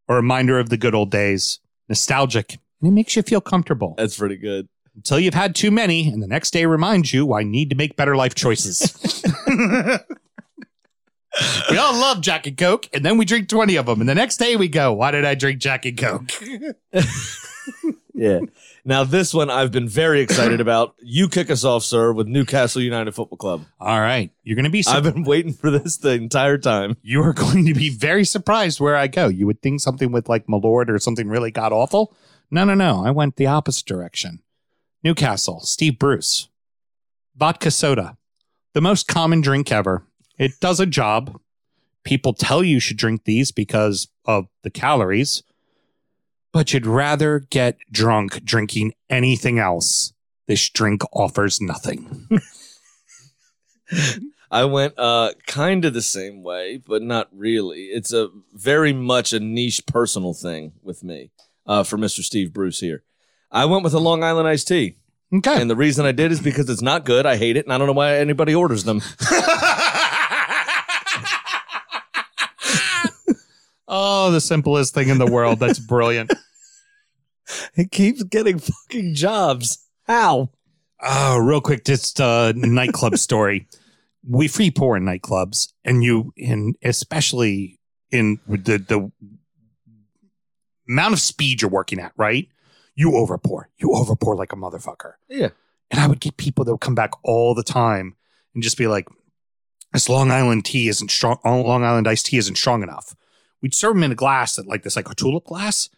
[0.10, 4.18] a reminder of the good old days, nostalgic, and it makes you feel comfortable That's
[4.18, 4.68] pretty good.
[4.96, 7.96] until you've had too many, and the next day reminds you I need to make
[7.96, 9.24] better life choices.
[11.70, 14.16] we all love Jack and Coke, and then we drink 20 of them, and the
[14.16, 16.32] next day we go, Why did I drink Jack and Coke?
[18.22, 18.42] Yeah.
[18.86, 20.94] Now, this one I've been very excited about.
[21.02, 23.66] You kick us off, sir, with Newcastle United Football Club.
[23.80, 24.30] All right.
[24.44, 26.98] You're going to be I've been waiting for this the entire time.
[27.02, 29.28] you are going to be very surprised where I go.
[29.28, 32.16] You would think something with like Malört or something really god awful.
[32.52, 33.06] No, no, no.
[33.06, 34.42] I went the opposite direction.
[35.04, 36.50] Newcastle, Steve Bruce,
[37.36, 38.18] vodka soda,
[38.74, 40.04] the most common drink ever.
[40.38, 41.40] It does a job.
[42.04, 45.44] People tell you should drink these because of the calories,
[46.52, 50.14] but you'd rather get drunk drinking anything else.
[50.48, 52.28] This drink offers nothing.
[54.52, 57.86] I went uh kind of the same way, but not really.
[57.86, 61.32] It's a very much a niche personal thing with me.
[61.72, 62.22] Uh for Mr.
[62.22, 63.04] Steve Bruce here.
[63.50, 64.98] I went with a Long Island iced tea.
[65.34, 65.62] Okay.
[65.62, 67.26] And the reason I did is because it's not good.
[67.26, 69.02] I hate it, and I don't know why anybody orders them.
[73.88, 75.60] oh, the simplest thing in the world.
[75.60, 76.34] That's brilliant.
[77.76, 79.86] It keeps getting fucking jobs.
[80.08, 80.52] How?
[81.02, 83.68] Oh, real quick, just a nightclub story.
[84.26, 87.80] We free pour in nightclubs, and you, and especially
[88.10, 89.12] in the the
[90.88, 92.48] amount of speed you're working at, right?
[92.96, 93.64] You overpour.
[93.78, 95.14] You overpour like a motherfucker.
[95.30, 95.50] Yeah.
[95.90, 98.16] And I would get people that would come back all the time
[98.54, 99.08] and just be like,
[99.94, 101.38] "This Long Island tea isn't strong.
[101.46, 103.16] Uh, Long Island iced tea isn't strong enough."
[103.62, 105.90] We'd serve them in a glass that, like this, like a tulip glass,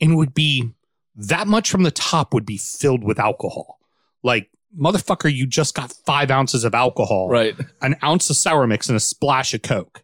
[0.00, 0.70] and it would be
[1.14, 3.78] that much from the top would be filled with alcohol.
[4.22, 4.48] Like,
[4.78, 7.54] motherfucker, you just got five ounces of alcohol, Right.
[7.82, 10.02] an ounce of sour mix, and a splash of Coke.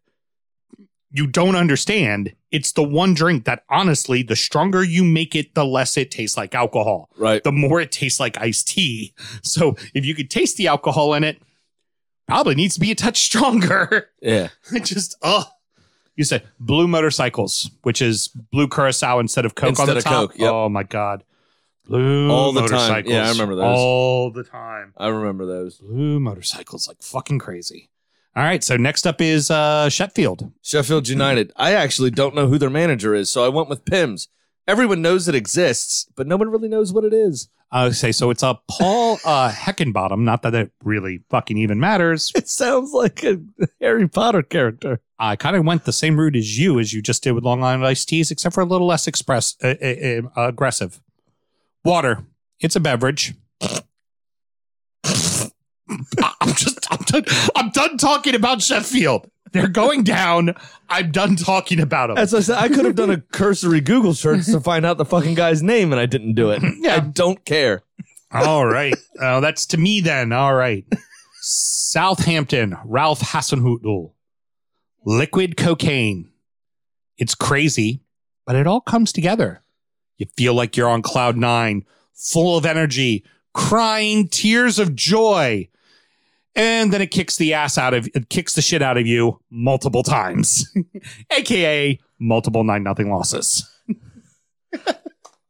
[1.17, 2.35] You don't understand.
[2.51, 6.37] It's the one drink that, honestly, the stronger you make it, the less it tastes
[6.37, 7.09] like alcohol.
[7.17, 7.43] Right.
[7.43, 9.15] The more it tastes like iced tea.
[9.43, 11.41] So, if you could taste the alcohol in it,
[12.29, 14.11] probably needs to be a touch stronger.
[14.21, 14.49] Yeah.
[14.75, 15.45] It just, oh.
[16.17, 20.13] You said blue motorcycles, which is blue curacao instead of Coke on the of top.
[20.31, 20.51] Coke, yep.
[20.51, 21.25] Oh my god,
[21.87, 23.05] blue All the time.
[23.07, 23.79] Yeah, I remember those.
[23.79, 24.95] all the time.
[24.97, 25.77] I remember those.
[25.77, 27.91] Blue motorcycles, like fucking crazy.
[28.37, 30.53] All right, so next up is uh Sheffield.
[30.61, 31.53] Sheffield United.
[31.57, 34.29] I actually don't know who their manager is, so I went with Pimm's.
[34.69, 37.49] Everyone knows it exists, but no one really knows what it is.
[37.73, 38.29] I would say so.
[38.31, 40.19] It's a Paul uh, Heckingbottom.
[40.19, 42.31] Not that it really fucking even matters.
[42.37, 43.41] It sounds like a
[43.81, 45.01] Harry Potter character.
[45.19, 47.63] I kind of went the same route as you as you just did with Long
[47.65, 51.01] Island iced teas, except for a little less express uh, uh, uh, aggressive.
[51.85, 52.27] Water.
[52.61, 53.35] It's a beverage.
[55.05, 59.31] I'm just done, I'm done talking about Sheffield.
[59.53, 60.55] They're going down.
[60.91, 62.19] I'm done talking about them.
[62.19, 65.05] As I said, I could have done a cursory Google search to find out the
[65.05, 66.63] fucking guy's name, and I didn't do it.
[66.79, 66.97] Yeah.
[66.97, 67.83] I don't care.
[68.33, 68.95] All right.
[69.21, 70.33] Oh, that's to me then.
[70.33, 70.85] All right.
[71.41, 74.13] Southampton, Ralph Hasenhüttl.
[75.05, 76.31] Liquid cocaine.
[77.17, 78.03] It's crazy,
[78.45, 79.63] but it all comes together.
[80.19, 85.69] You feel like you're on cloud nine, full of energy, crying tears of joy.
[86.57, 89.39] And then it kicks the ass out of it kicks the shit out of you
[89.51, 90.67] multiple times.
[91.31, 93.71] AKA multiple nine nothing losses.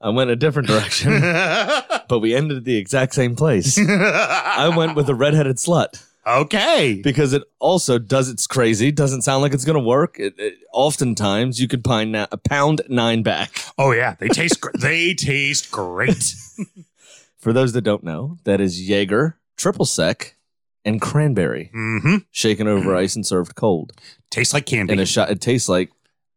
[0.01, 1.21] I went a different direction,
[2.09, 3.79] but we ended at the exact same place.
[3.89, 7.01] I went with a redheaded slut okay.
[7.03, 8.93] because it also does it's crazy.
[8.93, 10.19] Doesn't sound like it's going to work.
[10.21, 13.65] It, it, oftentimes, you could find na- a pound nine back.
[13.79, 16.35] Oh yeah, they taste gr- they taste great.
[17.39, 20.36] For those that don't know, that is Jaeger, triple sec,
[20.87, 22.17] and cranberry, Mm-hmm.
[22.31, 23.93] shaken over ice and served cold.
[24.31, 24.93] Tastes like candy.
[24.93, 25.31] And a shot.
[25.31, 25.91] It tastes like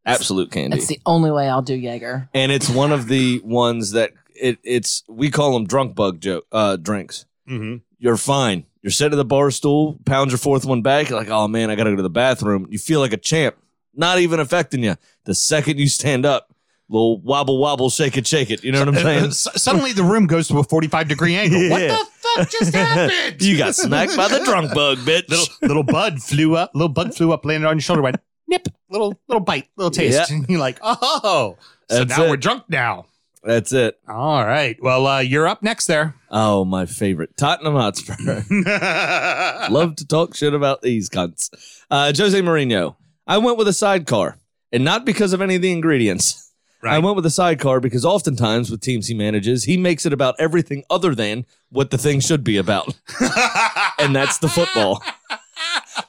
[0.06, 0.76] absolute candy.
[0.76, 2.30] That's the only way I'll do Jaeger.
[2.34, 6.46] and it's one of the ones that it, it's we call them drunk bug joke
[6.52, 7.26] uh, drinks.
[7.48, 7.78] mm-hmm.
[8.02, 8.66] You're fine.
[8.82, 11.10] You're sitting at the bar stool, pound your fourth one back.
[11.10, 12.66] You're like, oh man, I got to go to the bathroom.
[12.70, 13.58] You feel like a champ.
[13.94, 14.96] Not even affecting you.
[15.26, 16.49] The second you stand up,
[16.90, 18.64] little wobble wobble, shake it, shake it.
[18.64, 19.26] You know what I'm Uh, saying?
[19.28, 21.70] s- suddenly the room goes to a 45 degree angle.
[21.70, 21.98] What Yeah.
[21.98, 23.42] the fuck just happened?
[23.42, 25.30] you got smacked by the drunk bug, bitch.
[25.30, 28.68] little little bud flew up, little bug flew up, landed on your shoulder, went nip,
[28.90, 30.30] little little bite, little taste.
[30.30, 30.36] Yeah.
[30.36, 31.58] And you're like, oh,
[31.90, 32.30] so That's now it.
[32.32, 33.06] we're drunk now.
[33.44, 33.98] That's it.
[34.10, 34.76] All right.
[34.82, 36.14] Well, uh, you're up next there.
[36.30, 37.38] Oh, my favorite.
[37.38, 38.16] Tottenham Hotspur.
[39.70, 41.50] Love to talk shit about these cunts.
[41.90, 42.96] Uh, Jose Mourinho.
[43.26, 44.38] I went with a sidecar,
[44.72, 46.49] and not because of any of the ingredients.
[46.82, 46.94] Right.
[46.94, 50.36] I went with a sidecar because oftentimes with teams he manages, he makes it about
[50.40, 52.88] everything other than what the thing should be about.
[54.00, 55.04] and that's the football.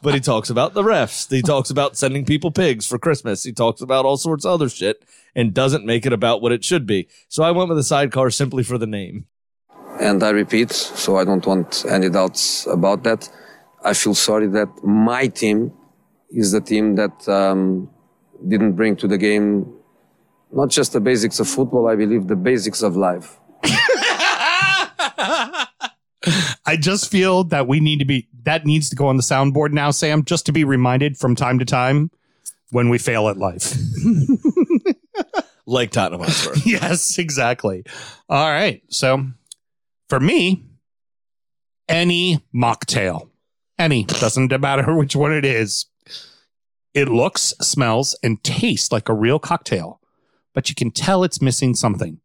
[0.00, 1.28] But he talks about the refs.
[1.28, 3.42] He talks about sending people pigs for Christmas.
[3.42, 5.02] He talks about all sorts of other shit
[5.34, 7.08] and doesn't make it about what it should be.
[7.28, 9.26] So I went with a sidecar simply for the name.
[10.00, 13.28] And I repeat, so I don't want any doubts about that.
[13.84, 15.72] I feel sorry that my team
[16.30, 17.90] is the team that um,
[18.46, 19.79] didn't bring to the game
[20.52, 23.38] not just the basics of football, I believe the basics of life.
[26.66, 29.72] I just feel that we need to be that needs to go on the soundboard
[29.72, 32.10] now, Sam, just to be reminded from time to time
[32.70, 33.74] when we fail at life.
[35.70, 36.54] Like Tottenham Hotspur.
[36.64, 37.84] yes, exactly.
[38.28, 38.82] All right.
[38.88, 39.24] So
[40.08, 40.66] for me,
[41.88, 43.30] any mocktail,
[43.78, 45.86] any, doesn't matter which one it is.
[46.92, 49.99] It looks, smells, and tastes like a real cocktail,
[50.54, 52.20] but you can tell it's missing something.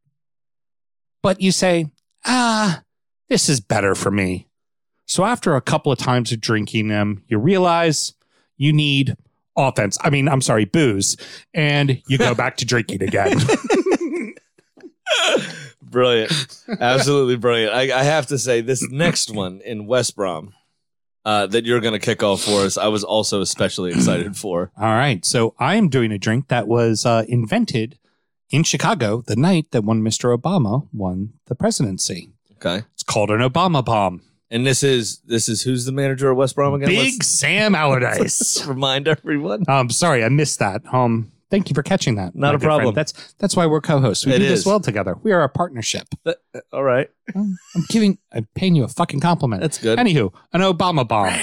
[1.22, 1.92] But you say,
[2.26, 2.84] ah,
[3.30, 4.48] this is better for me.
[5.06, 8.14] So after a couple of times of drinking them, you realize
[8.58, 9.16] you need
[9.56, 9.98] offense.
[10.02, 11.16] I mean, I'm sorry, booze,
[11.54, 13.40] and you go back to drinking again.
[15.82, 16.64] brilliant.
[16.80, 17.74] Absolutely brilliant.
[17.74, 20.54] I, I have to say, this next one in West Brom
[21.26, 24.72] uh, that you're going to kick off for us, I was also especially excited for.
[24.78, 25.26] All right.
[25.26, 27.98] So I am doing a drink that was uh, invented
[28.51, 30.38] in Chicago the night that one Mr.
[30.38, 32.31] Obama won the presidency.
[32.53, 32.84] Okay.
[32.93, 34.21] It's called an Obama bomb.
[34.51, 36.88] And this is this is who's the manager of West Brom again?
[36.89, 38.63] Big Let's Sam Allardyce.
[38.67, 39.63] remind everyone.
[39.67, 40.81] um, sorry, I missed that.
[40.93, 42.36] Um, thank you for catching that.
[42.36, 42.77] Not a good friend.
[42.77, 42.95] problem.
[42.95, 44.25] That's that's why we're co-hosts.
[44.25, 45.17] We It do this well together.
[45.23, 46.08] We are a partnership.
[46.71, 47.10] All right.
[47.36, 47.58] I'm
[47.89, 49.62] giving, I'm paying you a fucking compliment.
[49.62, 49.97] That's good.
[49.97, 51.34] Anywho, an Obama bomb.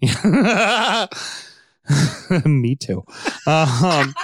[2.60, 3.04] Me too.
[3.46, 4.14] Um,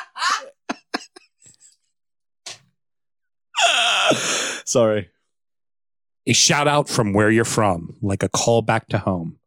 [4.65, 5.11] Sorry.
[6.27, 9.39] a shout out from where you're from, like a call back to home.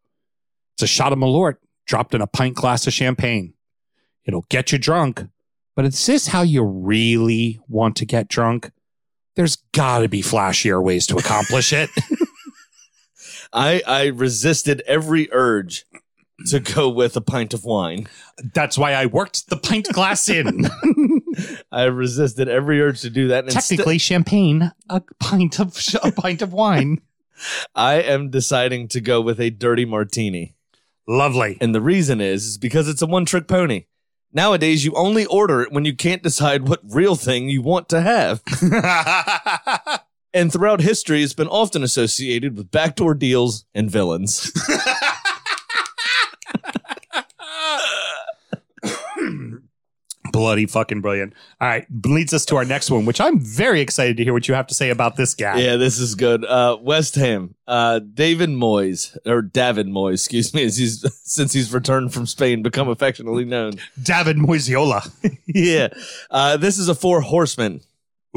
[0.76, 3.54] It's a shot of Malört dropped in a pint glass of champagne.
[4.26, 5.26] It'll get you drunk,
[5.76, 8.72] but is this how you really want to get drunk?
[9.36, 11.90] There's got to be flashier ways to accomplish it.
[13.54, 15.86] I I resisted every urge
[16.48, 18.08] to go with a pint of wine.
[18.54, 20.70] That's why I worked the pint glass in.
[21.72, 23.46] I resisted every urge to do that.
[23.46, 27.02] And Technically, champagne, a pint of a pint of wine.
[27.76, 30.56] I am deciding to go with a dirty martini.
[31.08, 31.58] Lovely.
[31.62, 33.86] And the reason is, is because it's a one trick pony.
[34.34, 38.02] Nowadays, you only order it when you can't decide what real thing you want to
[38.02, 38.44] have.
[40.38, 44.52] And throughout history, it's been often associated with backdoor deals and villains.
[50.38, 51.34] Bloody fucking brilliant.
[51.60, 54.48] All right, leads us to our next one, which I'm very excited to hear what
[54.48, 55.58] you have to say about this guy.
[55.58, 56.46] yeah, this is good.
[56.46, 61.74] Uh, West Ham, uh, David Moyes, or David Moyes, excuse me, as he's, since he's
[61.74, 63.80] returned from Spain, become affectionately known.
[64.04, 65.12] David Moisiola.
[65.48, 65.88] yeah.
[66.30, 67.82] Uh, this is a four horsemen.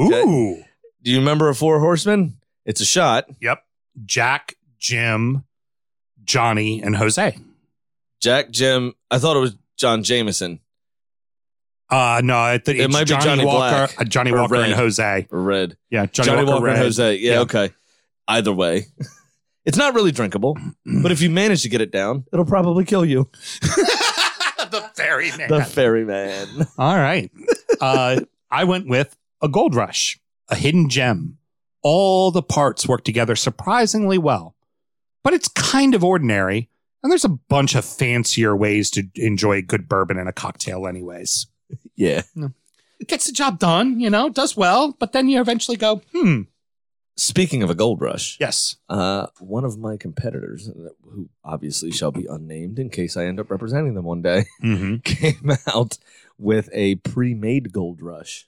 [0.01, 0.63] Ooh.
[1.03, 2.37] Do you remember a four horsemen?
[2.65, 3.25] It's a shot.
[3.41, 3.63] Yep.
[4.05, 5.43] Jack, Jim,
[6.23, 7.37] Johnny, and Jose.
[8.19, 10.61] Jack, Jim, I thought it was John Jameson
[11.91, 14.55] Uh no, I think It it's might be Johnny, Johnnie Walker, Black uh, Johnnie Walker
[14.55, 15.27] and Jose.
[15.29, 15.77] or Red.
[15.89, 17.15] Yeah, Johnny, Johnny, Walker, Walker, and Jose.
[17.17, 17.39] Yeah, Yeah.
[17.41, 17.69] okay.
[18.27, 18.85] Either way.
[19.65, 20.57] it's not really drinkable,
[21.03, 23.29] but if you manage to get it down, it'll probably kill you.
[23.61, 25.49] the ferryman.
[25.49, 26.47] The ferryman.
[26.77, 27.29] All right.
[27.79, 30.19] Uh, I went with a gold rush,
[30.49, 31.37] a hidden gem.
[31.83, 34.55] All the parts work together surprisingly well,
[35.23, 36.69] but it's kind of ordinary.
[37.03, 41.47] And there's a bunch of fancier ways to enjoy good bourbon in a cocktail, anyways.
[41.95, 42.21] Yeah.
[42.99, 46.41] It gets the job done, you know, does well, but then you eventually go, hmm,
[47.17, 48.77] Speaking of a gold rush, yes.
[48.89, 53.39] uh, one of my competitors, uh, who obviously shall be unnamed in case I end
[53.39, 54.95] up representing them one day, Mm-hmm.
[55.03, 55.97] came out
[56.37, 58.47] with a pre-made gold rush.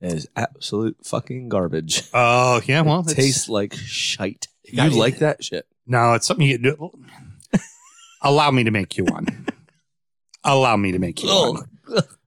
[0.00, 2.04] It is absolute fucking garbage.
[2.14, 4.48] Oh, yeah, well, it tastes like shite.
[4.64, 5.66] You like that shit?
[5.86, 6.90] No, it's something you do.
[8.22, 9.46] Allow me to make you one.
[10.42, 11.68] Allow me to make you one.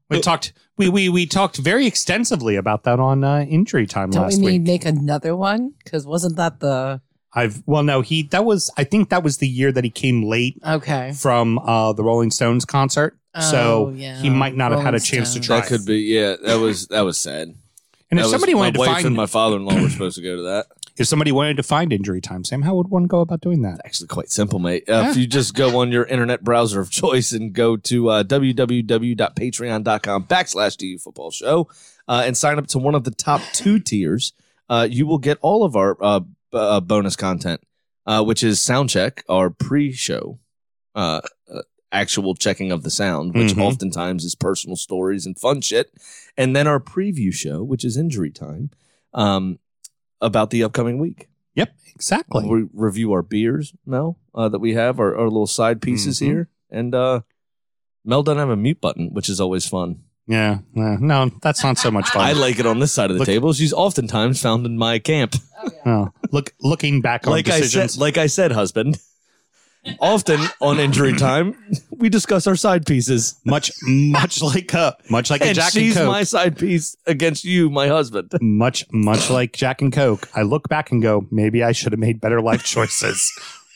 [0.09, 0.53] We talked.
[0.77, 4.45] We we we talked very extensively about that on uh, injury time Don't last we
[4.45, 4.61] week.
[4.61, 5.73] need make another one?
[5.83, 7.01] Because wasn't that the
[7.33, 8.69] I've well, no, he that was.
[8.77, 11.13] I think that was the year that he came late okay?
[11.13, 13.17] from uh, the Rolling Stones concert.
[13.39, 14.17] so Oh, yeah.
[14.21, 15.61] he might not have had a Rolling chance to try.
[15.61, 15.99] That could be.
[16.01, 17.47] Yeah, that was that was sad.
[17.47, 17.57] and
[18.11, 20.21] if That was- somebody wanted my to wife find and my father-in-law were supposed to
[20.23, 20.67] go to that.
[20.97, 23.81] If somebody wanted to find injury time, Sam, how would one go about doing that?
[23.85, 24.87] Actually, quite simple, mate.
[24.87, 28.23] Uh, if you just go on your internet browser of choice and go to uh,
[28.23, 31.67] www.patreon.com backslash DU Football Show
[32.07, 34.33] uh, and sign up to one of the top two tiers,
[34.69, 36.19] uh, you will get all of our uh,
[36.51, 37.61] uh, bonus content,
[38.05, 40.39] uh, which is Soundcheck, our pre-show,
[40.95, 41.21] uh,
[41.53, 43.61] uh, actual checking of the sound, which Mhm.
[43.63, 45.91] oftentimes is personal stories and fun shit,
[46.37, 48.71] and then our preview show, which is Injury Time,
[49.13, 49.59] um,
[50.23, 51.27] about the upcoming week.
[51.55, 52.47] Yep, exactly.
[52.47, 56.25] We review our beers, Mel, uh, that we have, our, our little side pieces Mhm.
[56.25, 56.49] here.
[56.71, 57.21] And uh,
[58.03, 59.99] Mel doesn't have a mute button, which is always fun.
[60.25, 62.21] Yeah, uh, no, that's not so much fun.
[62.23, 63.51] I like it on this side of the Look- table.
[63.53, 65.35] She's oftentimes found in my camp.
[65.85, 68.97] Oh, look, looking back on Like I decisions, said, like I said, husband.
[69.99, 71.55] Often on injury time,
[71.91, 73.39] we discuss our side pieces.
[73.45, 76.07] much, much like a, much like a And Jack and she's Coke.
[76.07, 78.31] my side piece against you, my husband.
[78.41, 80.29] much, much like Jack and Coke.
[80.35, 83.31] I look back and go, maybe I should have made better life choices.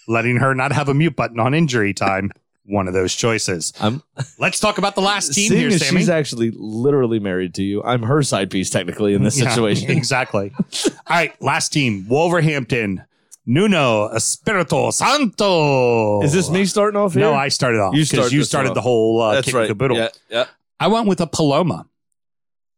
[0.08, 2.32] Letting her not have a mute button on injury time,
[2.64, 3.74] one of those choices.
[3.82, 4.02] I'm
[4.40, 6.00] Let's talk about the last team seeing here, as Sammy.
[6.00, 7.84] she's actually literally married to you.
[7.84, 9.92] I'm her side piece technically in this Yeah, situation.
[9.98, 10.54] exactly.
[10.58, 13.04] All right, last team, Wolverhampton.
[13.50, 16.22] Nuno Espirito Santo.
[16.22, 17.22] Is this me starting off here?
[17.22, 19.54] No, I started off You because start you started one the whole uh, That's kit
[19.56, 19.68] right.
[19.68, 19.98] caboodle.
[19.98, 20.46] Yeah, yeah.
[20.80, 21.88] I went with a Paloma,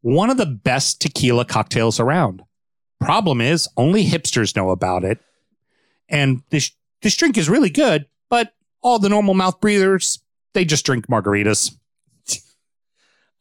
[0.01, 2.43] one of the best tequila cocktails around.
[3.01, 5.19] Problem is, only hipsters know about it.
[6.07, 10.19] And this this drink is really good, but all the normal mouth breathers,
[10.53, 11.75] they just drink margaritas.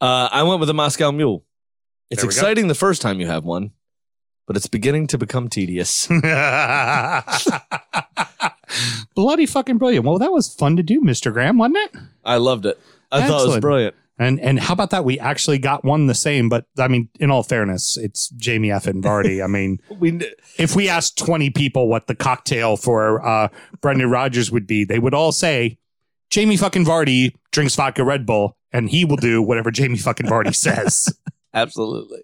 [0.01, 1.43] Uh, I went with a Moscow Mule.
[2.09, 2.39] It's There we go.
[2.39, 3.71] exciting the first time you have one,
[4.49, 6.07] but it's beginning to become tedious.
[9.15, 10.03] Bloody fucking brilliant.
[10.07, 11.31] Well, that was fun to do, Mr.
[11.31, 11.95] Graham, wasn't it?
[12.25, 12.79] I loved it.
[13.11, 13.61] I thought it was Excellent.
[13.61, 13.95] brilliant.
[14.17, 15.05] And and how about that?
[15.05, 18.87] We actually got one the same, but I mean, in all fairness, it's Jamie F.
[18.87, 19.43] and Vardy.
[19.43, 20.19] I mean, We
[20.57, 23.49] if we asked 20 people what the cocktail for uh,
[23.81, 25.77] Brendan Rodgers would be, they would all say
[26.31, 30.55] Jamie fucking Vardy drinks vodka Red Bull, and he will do whatever Jamie fucking Vardy
[30.55, 31.13] says.
[31.53, 32.21] absolutely.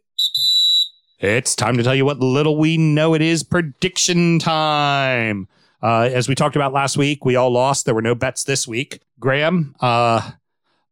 [1.26, 5.48] It's time to tell you what little we know it is prediction time.
[5.82, 7.86] Uh, as we talked about last week, we all lost.
[7.86, 9.02] There were no bets this week.
[9.20, 10.34] Graham, uh,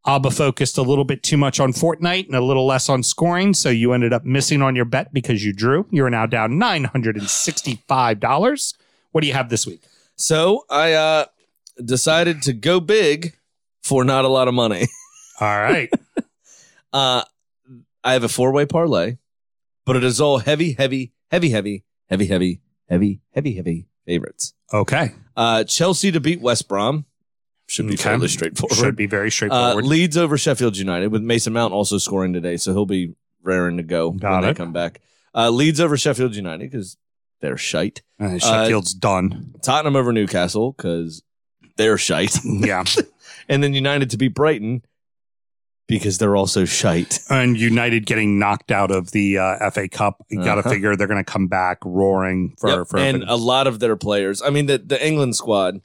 [0.08, 3.54] Abba focused a little bit too much on Fortnite and a little less on scoring.
[3.54, 5.86] So you ended up missing on your bet because you drew.
[5.92, 8.74] You're now down $965.
[9.12, 9.84] What do you have this week?
[10.16, 11.26] So I uh,
[11.86, 13.36] decided to go big
[13.84, 14.88] for not a lot of money.
[15.40, 15.92] All right.
[16.92, 17.24] Uh,
[18.04, 19.18] I have a four way parlay,
[19.86, 24.54] but it is all heavy, heavy, heavy, heavy, heavy, heavy, heavy, heavy, heavy favorites.
[24.74, 25.12] okay.
[25.36, 27.06] Uh, Chelsea to beat West Brom
[27.68, 28.04] should be Okay.
[28.04, 28.78] fairly straightforward.
[28.78, 29.86] Should be very Uh, straightforward.
[29.86, 33.84] Leeds over Sheffield United with Mason Mount also scoring today, so he'll be raring to
[33.84, 35.02] go Got when they come back.
[35.34, 36.98] Uh, Leeds over Sheffield United because
[37.42, 38.04] they're shite.
[38.20, 39.56] Uh, Sheffield's done.
[39.64, 41.24] Tottenham over Newcastle because
[41.78, 42.84] they're shite, Yeah.
[43.50, 44.84] and then United to beat Brighton
[45.88, 47.20] because they're also shite.
[47.30, 50.24] and United getting knocked out of the uh, FA Cup.
[50.30, 50.70] You got to Uh-huh.
[50.70, 53.96] figure they're going to come back roaring for Yep, for and a lot of their
[53.96, 54.42] players.
[54.42, 55.82] I mean, the the England squad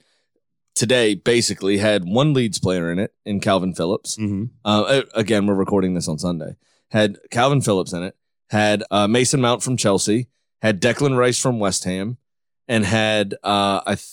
[0.75, 4.17] today basically had one Leeds player in it in Kalvin Phillips.
[4.17, 4.51] Mhm.
[4.65, 6.57] Uh, again, we're recording this on Sunday.
[6.91, 8.17] Had Kalvin Phillips in it.
[8.51, 10.29] Had uh, Mason Mount from Chelsea.
[10.63, 12.17] Had Declan Rice from West Ham,
[12.67, 14.05] and had uh, I th-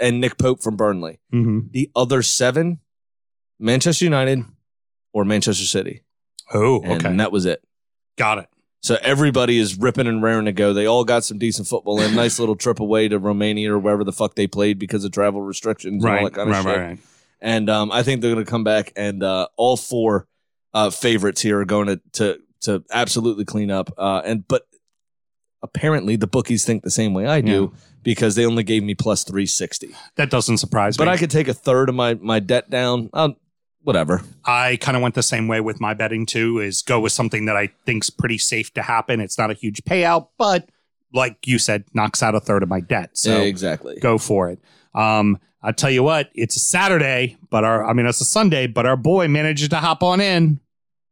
[0.00, 1.20] and Nick Pope from Burnley.
[1.32, 1.70] Mhm.
[1.70, 2.80] The other seven,
[3.58, 4.44] Manchester United
[5.14, 6.02] or Manchester City,
[6.52, 7.08] Oh, okay.
[7.08, 7.64] and that was it.
[8.18, 8.48] got it.
[8.82, 10.74] So everybody is ripping and raring to go.
[10.74, 12.14] They all got some decent football in.
[12.14, 15.40] Nice little trip away to Romania or wherever the fuck they played because of travel
[15.40, 16.78] restrictions and all Right, that kind of right, shit.
[16.80, 16.98] right, right.
[17.40, 20.26] And um, I think they're going to come back, and uh, all four
[20.74, 23.90] uh, favorites here are going to to to absolutely clean up.
[23.96, 24.66] Uh, and but
[25.62, 29.24] apparently the bookies think the same way I do because they only gave me plus
[29.24, 29.94] three sixty.
[30.16, 31.06] That doesn't surprise But me.
[31.06, 33.08] But I could take a third of my my debt down.
[33.14, 33.36] Um,
[33.84, 34.22] whatever.
[34.44, 36.58] I kind of went the same way with my betting too.
[36.58, 39.20] Is go with something that I think's pretty safe to happen.
[39.20, 40.68] It's not a huge payout, but
[41.12, 43.16] like you said, knocks out a third of my debt.
[43.16, 43.98] So exactly.
[44.00, 44.60] go for it.
[44.94, 48.66] Um, I tell you what, it's a Saturday, but our I mean it's a Sunday,
[48.66, 50.60] but our boy managed to hop on in.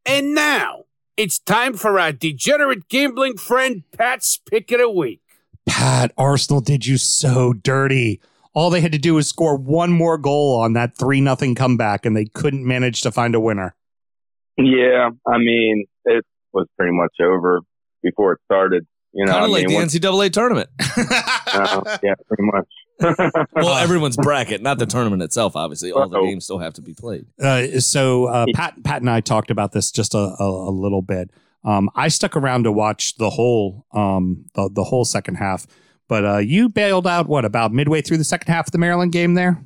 [0.04, 0.84] And now
[1.16, 5.20] it's time for our degenerate gambling friend Pat's pick of the week.
[5.66, 8.20] Pat, Arsenal did you so dirty.
[8.54, 12.04] All they had to do was score one more goal on that three nothing comeback,
[12.06, 13.74] and they couldn't manage to find a winner.
[14.58, 17.60] Yeah, I mean, it was pretty much over
[18.02, 18.86] before it started.
[19.14, 20.70] You know, kind of like mean, the once- NCAA tournament.
[20.96, 22.68] uh, yeah, pretty much.
[23.56, 25.56] well, everyone's bracket, not the tournament itself.
[25.56, 26.24] Obviously, all the Uh-oh.
[26.24, 27.26] games still have to be played.
[27.42, 31.02] Uh, so uh, Pat, Pat and I talked about this just a, a, a little
[31.02, 31.30] bit.
[31.64, 35.66] Um, I stuck around to watch the whole um, the, the whole second half,
[36.12, 39.12] but uh, you bailed out what about midway through the second half of the Maryland
[39.12, 39.58] game there?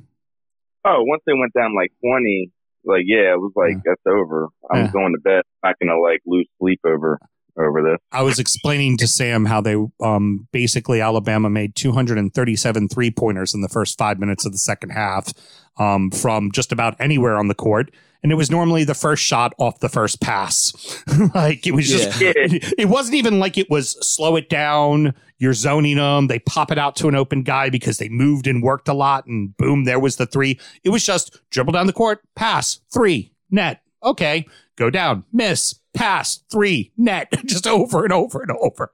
[0.85, 2.49] Oh, once they went down like twenty,
[2.85, 4.47] like yeah, it was like that's over.
[4.71, 4.91] I'm Yeah.
[4.93, 5.41] going to bed.
[5.61, 7.19] I'm not gonna like lose sleep over
[7.59, 7.97] over this.
[8.13, 13.59] I was explaining to Sam how they um, basically Alabama made 237 three pointers in
[13.59, 15.33] the first five minutes of the second half
[15.77, 17.91] um, from just about anywhere on the court.
[18.23, 20.73] And it was normally the first shot off the first pass.
[21.35, 22.33] like it was just, Yeah.
[22.35, 25.13] it, it wasn't even like it was slow it down.
[25.37, 26.27] You're zoning them.
[26.27, 29.27] They pop it out to an open guy because they moved and worked a lot.
[29.27, 30.59] And boom, there was the three.
[30.83, 33.81] It was just dribble down the court, pass, three, net.
[34.03, 34.45] Okay,
[34.77, 38.91] go down, miss, pass, three, net, just over and over and over.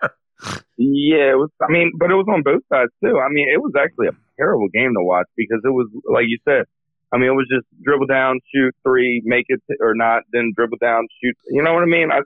[0.77, 1.49] Yeah, it was.
[1.61, 3.19] I mean, but it was on both sides too.
[3.19, 6.39] I mean, it was actually a terrible game to watch because it was like you
[6.47, 6.65] said.
[7.13, 10.77] I mean, it was just dribble down, shoot three, make it or not, then dribble
[10.81, 11.35] down, shoot.
[11.47, 12.11] You know what I mean?
[12.11, 12.21] I,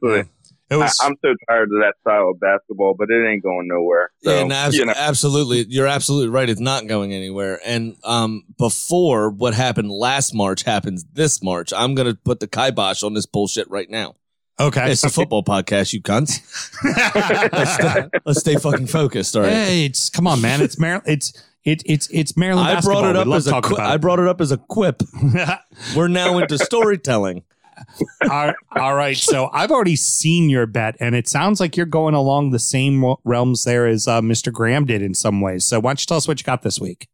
[0.69, 3.67] It was, I, I'm so tired of that style of basketball, but it ain't going
[3.67, 4.11] nowhere.
[4.23, 5.65] So, yeah, no, abs- you know, absolutely.
[5.67, 6.49] You're absolutely right.
[6.49, 7.59] It's not going anywhere.
[7.65, 12.47] And um, before what happened last March happens this March, I'm going to put the
[12.47, 14.15] kibosh on this bullshit right now.
[14.59, 14.91] okay.
[14.91, 16.39] It's a football podcast, you cunts.
[17.53, 19.35] Let's stay, let's stay fucking focused.
[19.35, 19.51] All right.
[19.51, 20.61] Hey, it's come on, man.
[20.61, 21.03] It's Maryland.
[21.07, 21.33] It's
[21.68, 22.70] it, it's it's Maryland.
[22.70, 24.57] I brought it up as a talking qui- about I brought it up as a
[24.57, 25.03] quip.
[25.95, 27.43] We're now into storytelling.
[28.32, 29.18] all, all right.
[29.18, 33.15] So I've already seen your bet, and it sounds like you're going along the same
[33.26, 34.51] realms there as uh, Mr.
[34.51, 35.65] Graham did in some ways.
[35.65, 37.09] So why don't you tell us what you got this week?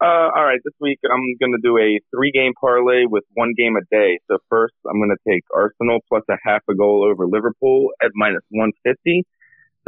[0.00, 3.54] Uh, all right, this week I'm going to do a three game parlay with one
[3.56, 4.20] game a day.
[4.30, 8.10] So first, I'm going to take Arsenal plus a half a goal over Liverpool at
[8.14, 9.24] minus 150.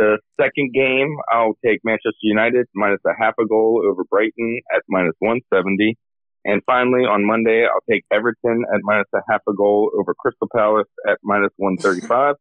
[0.01, 4.81] The second game, I'll take Manchester United minus a half a goal over Brighton at
[4.89, 5.99] minus 170.
[6.47, 10.49] And finally, on Monday, I'll take Everton at minus a half a goal over Crystal
[10.57, 12.37] Palace at minus 135.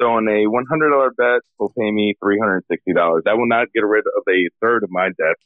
[0.00, 2.62] So on a $100 bet, will pay me $360.
[3.26, 5.38] That will not get rid of a third of my debt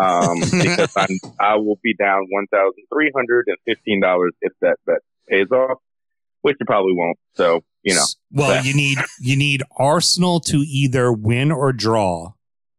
[0.00, 4.52] um, because I'm, I will be down one thousand three hundred and fifteen dollars if
[4.60, 4.98] that bet
[5.28, 5.78] pays off,
[6.42, 7.18] which it probably won't.
[7.34, 8.62] So you know, Well, Yeah.
[8.62, 12.32] you need you need Arsenal to either win or draw.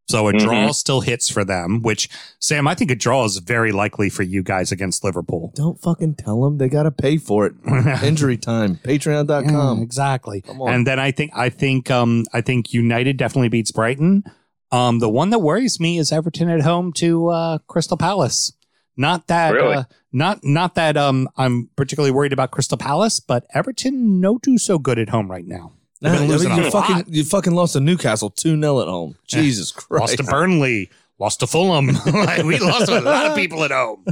[0.10, 0.74] So a draw Mhm.
[0.74, 1.82] still hits for them.
[1.84, 5.52] Which Sam, I think a draw is very likely for you guys against Liverpool.
[5.56, 6.58] Don't fucking tell them.
[6.58, 7.54] They got to pay for it.
[8.04, 8.80] Injury time.
[8.84, 9.82] Yeah, Patreon.com.
[9.84, 10.42] exactly.
[10.42, 10.74] Come on.
[10.74, 14.24] And then I think I think um I think United definitely beats Brighton.
[14.72, 18.52] Um the one that worries me is Everton at home to uh Crystal Palace.
[19.00, 19.76] Not that Really?
[19.78, 24.58] uh, not not that um I'm particularly worried about Crystal Palace, but Everton no do
[24.58, 25.72] so good at home right now.
[26.02, 27.08] They've Nah, been I losing mean, a you fucking lot.
[27.08, 29.16] you fucking lost to Newcastle 2-0 at home.
[29.26, 30.02] Jesus Christ.
[30.02, 31.88] Lost to Burnley, lost to Fulham.
[32.06, 34.06] Like, we lost to a lot of people at home.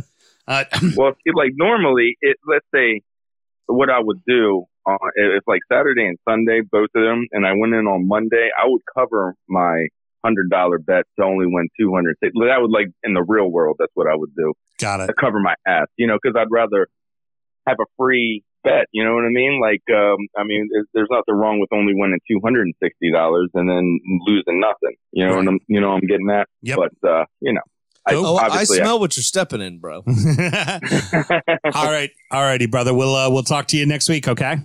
[0.48, 0.64] Uh,
[0.96, 3.02] well, see, like normally, it let's say
[3.66, 7.52] what I would do uh, if like Saturday and Sunday, both of them, and I
[7.60, 9.88] went in on Monday, I would cover my
[10.28, 12.18] hundred dollar bet to only win two hundred.
[12.22, 14.54] That would like in the real world, that's what I would do.
[14.80, 15.08] got it.
[15.08, 16.88] to cover my ass, you know, because I'd rather
[17.68, 18.88] have a free bet.
[18.92, 19.60] You know what I mean?
[19.62, 23.12] Like, um, I mean, there's, there's nothing wrong with only winning two hundred and sixty
[23.12, 24.96] dollars and then losing nothing.
[25.14, 25.46] You know, Right.
[25.46, 26.48] what I'm, you know, I'm getting that.
[26.62, 26.78] Yep.
[26.78, 27.62] But uh, you know,
[28.06, 30.04] I, Oh, I obviously, smell what you're stepping in, bro.
[30.08, 32.94] all right, all righty, brother.
[32.94, 34.28] We'll uh, we'll talk to you next week.
[34.28, 34.58] Okay.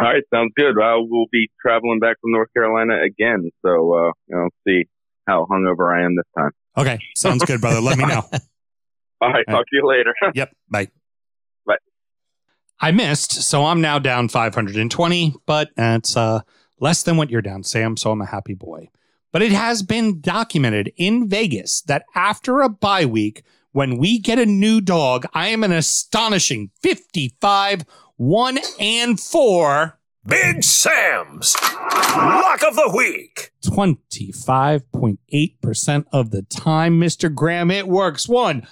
[0.00, 0.74] All right, sounds good.
[0.82, 4.84] I will be traveling back from North Carolina again, so uh, you know, see
[5.26, 6.50] how hungover I am this time.
[6.76, 7.80] Okay, sounds good, brother.
[7.80, 8.22] Let me know.
[9.20, 10.12] All right, talk to you later.
[10.34, 10.52] Yep.
[10.68, 10.88] Bye.
[11.64, 11.76] Bye.
[12.80, 16.40] I missed, so I'm now down 520, but that's uh,
[16.80, 17.96] less than what you're down, Sam.
[17.96, 18.90] So I'm a happy boy.
[19.32, 23.42] But it has been documented in Vegas that after a bye week,
[23.74, 27.84] when we get a new dog, I am an astonishing 55,
[28.16, 29.98] 1 and 4.
[30.24, 33.50] Big Sam's Lock of the Week.
[33.66, 37.34] 25.8% of the time, Mr.
[37.34, 37.72] Graham.
[37.72, 38.64] It works 100%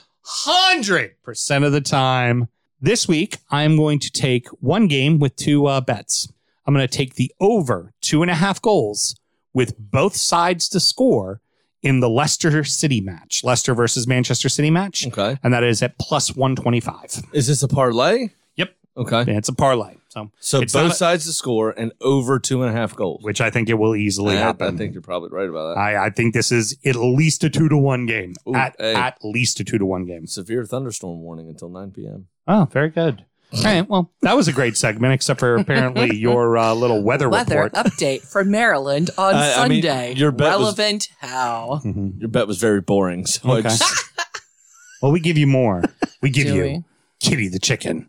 [1.66, 2.46] of the time.
[2.80, 6.32] This week, I'm going to take one game with two uh, bets.
[6.64, 9.16] I'm going to take the over two and a half goals
[9.52, 11.40] with both sides to score
[11.82, 15.06] in the Leicester City match, Leicester versus Manchester City match.
[15.06, 15.38] Okay.
[15.42, 17.22] And that is at plus 125.
[17.32, 18.28] Is this a parlay?
[18.56, 18.74] Yep.
[18.96, 19.24] Okay.
[19.28, 19.96] It's a parlay.
[20.08, 23.24] So, So both a- sides to score and over two and a half goals.
[23.24, 24.74] which I think it will easily I, happen.
[24.74, 25.80] I think you're probably right about that.
[25.80, 28.34] I, I think this is at least a two to one game.
[28.46, 28.94] Ooh, at, hey.
[28.94, 30.26] at least a two to one game.
[30.26, 32.26] Severe thunderstorm warning until 9 p.m.
[32.46, 33.24] Oh, very good.
[33.54, 33.88] All right.
[33.88, 37.72] Well, that was a great segment, except for apparently your uh, little weather, Weather report.
[37.74, 40.14] update for Maryland on I- I mean, Sunday.
[40.14, 41.80] your bet was- Relevant how?
[41.84, 42.18] Mhm.
[42.20, 43.26] Your bet was very boring.
[43.26, 43.68] So I Okay.
[43.68, 44.04] just-
[45.02, 45.82] Well, we give you more.
[46.22, 46.84] We give Do you we?
[47.20, 48.08] Kitty the chicken.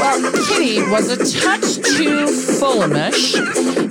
[0.00, 2.26] Well, Kitty was a touch too
[2.58, 3.34] fullimish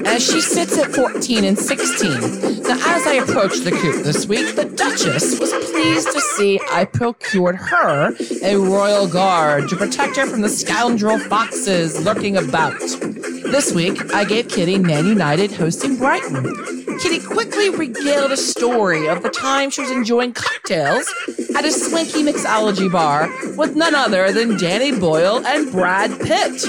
[0.06, 2.64] as she sits at 14 and 16.
[2.64, 6.86] Now, as I approached the coop this week, the Duchess was pleased to see I
[6.86, 12.80] procured her a royal guard to protect her from the scoundrel foxes lurking about.
[12.80, 16.78] This week, I gave Kitty Man United hosting Brighton.
[17.00, 21.08] Kitty quickly regaled a story of the time she was enjoying cocktails
[21.56, 26.64] at a swanky mixology bar with none other than Danny Boyle and Brad Pitt.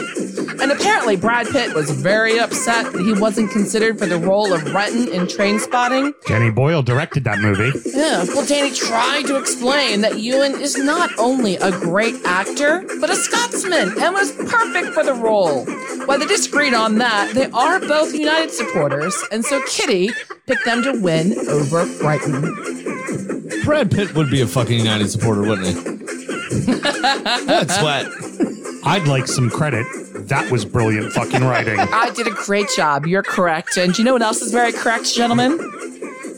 [0.60, 4.62] And apparently, Brad Pitt was very upset that he wasn't considered for the role of
[4.74, 6.12] Renton in Trainspotting.
[6.26, 7.70] Danny Boyle directed that movie.
[7.86, 13.10] Yeah, well, Danny tried to explain that Ewan is not only a great actor, but
[13.10, 15.64] a Scotsman and was perfect for the role.
[16.06, 20.10] While they disagreed on that, they are both United supporters, and so Kitty
[20.46, 22.42] picked them to win over Brighton.
[23.64, 25.74] Brad Pitt would be a fucking United supporter, wouldn't he?
[27.44, 28.06] That's what.
[28.84, 29.86] I'd like some credit.
[30.28, 31.78] That was brilliant fucking writing.
[31.80, 33.06] I did a great job.
[33.06, 33.76] You're correct.
[33.76, 35.56] And do you know what else is very correct, gentlemen?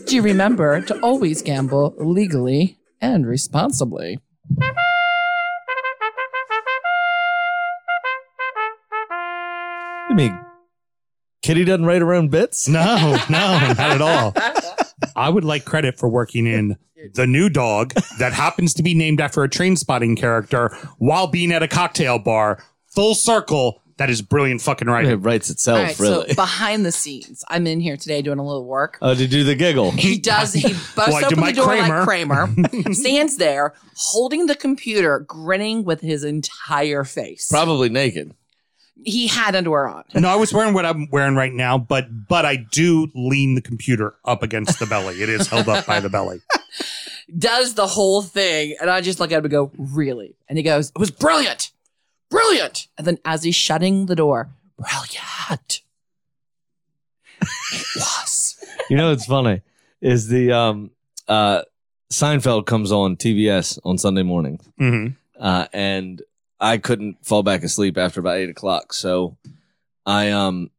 [0.07, 4.21] Do you remember to always gamble legally and responsibly?
[9.11, 10.39] I mean,
[11.43, 12.69] Kitty doesn't write her own bits?
[12.69, 14.35] No, no, not at all.
[15.17, 16.77] I would like credit for working in
[17.15, 20.69] the new dog that happens to be named after a Trainspotting character
[20.99, 22.63] while being at a cocktail bar.
[22.91, 23.83] Full circle.
[23.99, 25.11] That is brilliant fucking writing.
[25.11, 26.29] It writes itself, All right, really.
[26.31, 28.97] so behind the scenes, I'm in here today doing a little work.
[29.03, 29.91] oh, to do the giggle.
[29.91, 30.55] He does.
[30.55, 31.97] He busts Well, I do open my the door Kramer.
[31.99, 37.49] like Kramer, stands there holding the computer, grinning with his entire face.
[37.51, 38.35] Probably naked.
[39.05, 40.05] He had underwear on.
[40.15, 43.63] No, I was wearing what I'm wearing right now, but but I do lean the
[43.63, 45.23] computer up against the belly.
[45.23, 46.41] It is held up by the belly.
[47.39, 50.63] Does the whole thing, and I just look at him and go, "Really?" And he
[50.65, 51.71] goes, "It was brilliant,
[52.31, 55.83] brilliant." And then as he's shutting the door, brilliant.
[57.73, 58.57] It was.
[58.91, 59.63] You know what's funny
[60.01, 60.91] is the um
[61.29, 61.63] uh
[62.13, 65.09] Seinfeld comes on TBS on Sunday morning, hmm
[65.39, 66.21] uh, and
[66.61, 69.37] I couldn't fall back asleep after about eight o'clock, so
[70.05, 70.71] I um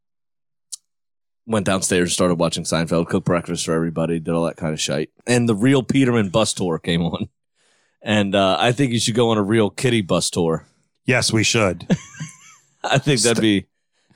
[1.46, 5.10] went downstairs, started watching Seinfeld, cooked breakfast for everybody, did all that kind of shit,
[5.26, 7.28] and the real Peterman bus tour came on,
[8.02, 10.66] and uh, I think you should go on a real Kitty bus tour.
[11.06, 11.86] Yes, we should.
[12.84, 13.66] I think that'd be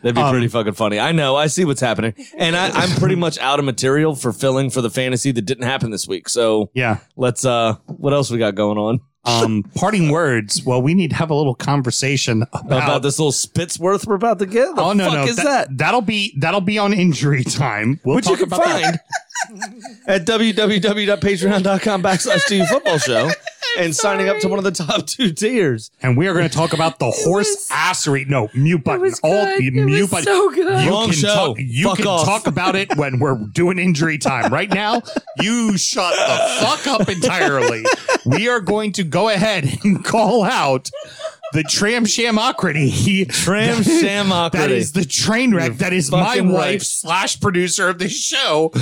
[0.03, 0.99] that'd be Um, pretty fucking funny.
[1.01, 4.33] I know, I see what's happening, and I, I'm pretty much out of material for
[4.33, 6.29] filling for the fantasy that didn't happen this week.
[6.29, 6.99] So Yeah.
[7.17, 10.63] let's uh, what else we got going on Um, parting words.
[10.65, 14.39] Well, we need to have a little conversation about, about, this little Spitzworth we're about
[14.41, 14.75] to get?
[14.77, 15.77] The oh no, fuck no, is that?
[15.77, 17.99] That'll be that'll be on injury time.
[18.05, 19.01] We'll Which you talk can about that.
[19.49, 19.71] find
[20.09, 23.31] at www.patreon.com backslash you football show
[23.79, 25.91] and signing up to one of the top two tiers.
[26.03, 28.27] and we are going to talk about the horse was- assery.
[28.29, 29.03] No, mute button.
[29.03, 29.61] was All good.
[29.61, 30.25] the It mute was button.
[30.25, 30.85] so good.
[30.85, 31.29] You Wrong can show.
[31.35, 31.57] talk.
[31.59, 32.25] You Fuck can off.
[32.25, 34.53] talk about it when we're doing injury time.
[34.53, 35.03] Right now,
[35.41, 37.85] you shut the fuck up entirely.
[38.25, 40.91] We are going to go ahead and call out
[41.53, 43.29] the tram shamocrity.
[43.29, 44.53] Tram shamocrity.
[44.53, 45.69] That is the train wreck.
[45.69, 46.83] You're that is my wife right.
[46.83, 48.73] slash producer of this show.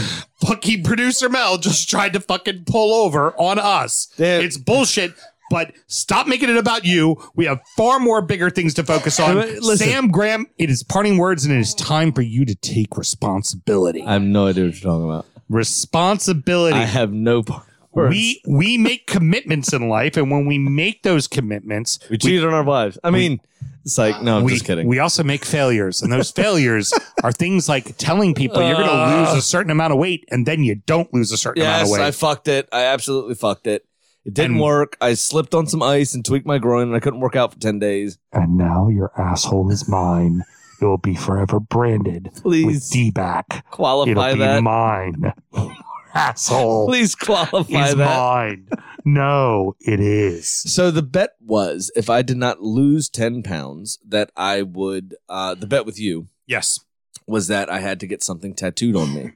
[0.47, 4.07] Fucking producer Mel just tried to fucking pull over on us.
[4.17, 4.45] Damn.
[4.45, 5.15] It's bullshit.
[5.51, 7.17] But stop making it about you.
[7.37, 9.37] We have far more bigger things to focus on.
[9.37, 9.77] Listen.
[9.77, 14.03] Sam Graham, it is parting words and it is time for you to take responsibility.
[14.03, 15.27] I have no idea what you're talking about.
[15.51, 16.77] responsibility.
[16.77, 17.67] I have no part.
[17.95, 22.53] We we make commitments in life, and when we make those commitments, we cheat on
[22.55, 22.99] our wives.
[23.05, 23.41] I mean,
[23.85, 24.87] it's like no, I'm we, just kidding.
[24.87, 26.93] we also make failures, and those failures
[27.23, 29.27] are things like telling people you're going to Uh.
[29.31, 31.89] lose a certain amount of weight, and then you don't lose a certain amount yes,
[31.89, 32.05] of weight.
[32.07, 32.69] I fucked it.
[32.73, 33.87] I absolutely fucked it.
[34.25, 34.97] It didn't And- work.
[35.03, 37.61] I slipped on some ice and tweaked my groin, and I couldn't work out for
[37.61, 38.19] ten days.
[38.33, 40.45] and now your asshole is mine.
[40.81, 43.65] It will be forever branded Please with D-back.
[43.71, 44.63] qualify It'll be that.
[44.63, 45.33] mine.
[46.15, 48.17] asshole Please qualify is that.
[48.19, 48.69] mine.
[49.05, 50.49] No, it is.
[50.49, 55.55] So the bet was if I did not lose 10 pounds, that I would, uh,
[55.55, 56.81] the bet with you Yes.
[57.27, 59.33] was that I had to get something tattooed on me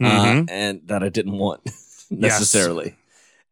[0.00, 0.42] Mhm.
[0.42, 1.60] uh, and that I didn't want
[2.10, 2.96] necessarily.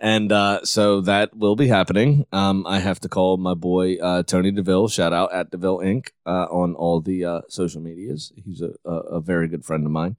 [0.00, 2.26] And uh, so that will be happening.
[2.32, 4.88] Um, I have to call my boy uh, Tony DeVille.
[4.88, 6.08] Shout out at DeVille Inc.
[6.26, 8.32] Uh, on all the uh, social medias.
[8.44, 10.16] He's a, a, a very good friend of mine.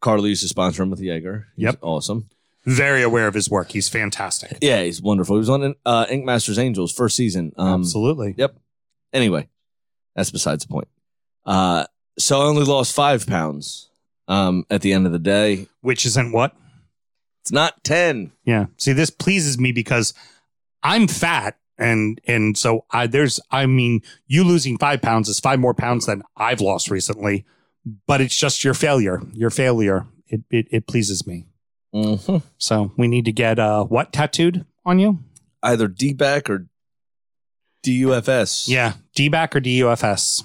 [0.00, 1.48] Carly used to sponsor him with Jaeger.
[1.56, 1.78] He's Yep.
[1.82, 2.28] awesome.
[2.64, 3.70] Very aware of his work.
[3.72, 4.58] He's fantastic.
[4.60, 5.36] Yeah, he's wonderful.
[5.36, 7.52] He was on uh, Ink Masters Angels first season.
[7.56, 8.34] Um, Absolutely.
[8.36, 8.56] Yep.
[9.12, 9.48] Anyway,
[10.14, 10.88] that's besides the point.
[11.46, 11.86] Uh,
[12.18, 13.90] so I only lost five pounds
[14.26, 15.66] um, at the end of the day.
[15.80, 16.54] Which isn't what?
[17.42, 18.32] It's not 10.
[18.44, 18.66] Yeah.
[18.76, 20.12] See, this pleases me because
[20.82, 21.56] I'm fat.
[21.80, 26.06] And and so I there's I mean, you losing five pounds is five more pounds
[26.06, 27.46] than I've lost recently,
[28.06, 29.22] but it's just your failure.
[29.32, 30.06] Your failure.
[30.28, 31.46] It it, it pleases me.
[31.94, 32.42] Mhm.
[32.58, 35.18] So we need to get uh what tattooed on you?
[35.62, 36.68] Either D-back or
[37.84, 38.68] DUFS.
[38.68, 40.44] Yeah, D-back or DUFS.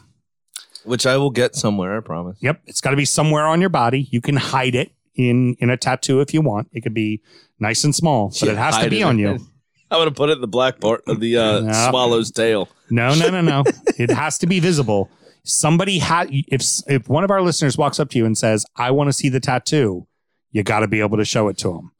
[0.86, 2.38] Which I will get somewhere, I promise.
[2.41, 4.08] Yep, it's got to be somewhere on your body.
[4.12, 6.68] You can hide it in in a tattoo if you want.
[6.74, 7.22] It could be
[7.60, 9.04] nice and small, but it has to be it.
[9.04, 9.30] on you.
[9.91, 11.89] I'm going to put it in the black part of the uh, Yeah.
[11.91, 12.68] swallow's tail.
[12.89, 13.64] No, no, no, no.
[13.98, 15.10] it has to be visible.
[15.44, 18.91] Somebody had if if one of our listeners walks up to you and says, "I
[18.91, 20.08] want to see the tattoo,"
[20.52, 21.91] you got to be able to show it to them.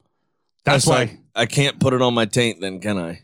[0.64, 0.96] That's, why.
[0.96, 3.20] like, I can't put it on my taint then, can I?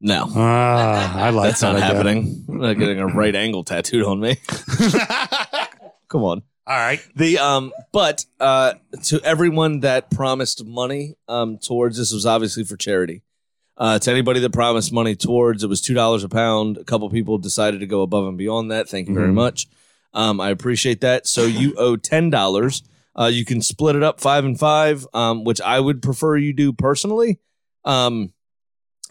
[0.00, 0.26] No.
[0.30, 2.44] Ah, I like That's not that happening.
[2.48, 4.36] I'm not getting a right angle tattooed on me.
[6.08, 6.42] Come on.
[6.66, 7.00] All right.
[7.16, 8.74] The um, but uh,
[9.04, 13.22] to everyone that promised money um towards this was obviously for charity.
[13.78, 16.76] Uh, to anybody that promised money towards it was two dollars a pound.
[16.78, 18.88] A couple people decided to go above and beyond that.
[18.88, 19.34] Thank you very Mhm.
[19.34, 19.68] much.
[20.12, 21.26] Um, I appreciate that.
[21.28, 22.82] So you owe ten dollars.
[23.16, 26.52] Uh, you can split it up five and five, um, which I would prefer you
[26.52, 27.38] do personally.
[27.84, 28.32] Um,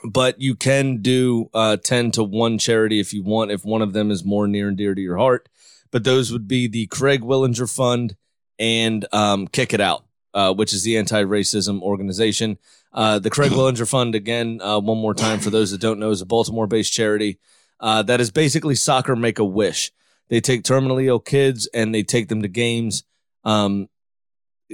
[0.04, 3.94] but you can do uh, 10 to one charity if you want, if one of
[3.94, 5.50] them is more near and dear to your heart.
[5.92, 8.16] But those would be the Craig Willinger Fund
[8.60, 12.58] and um, Kick It Out, uh, which is the anti racism organization.
[12.98, 16.10] Uh, the Craig Willinger Fund, again, uh, one more time for those that don't know,
[16.10, 17.38] is a Baltimore based charity
[17.80, 19.92] uh, that is basically soccer make a wish.
[20.30, 23.04] They take terminally ill kids and they take them to games.
[23.44, 23.88] Um,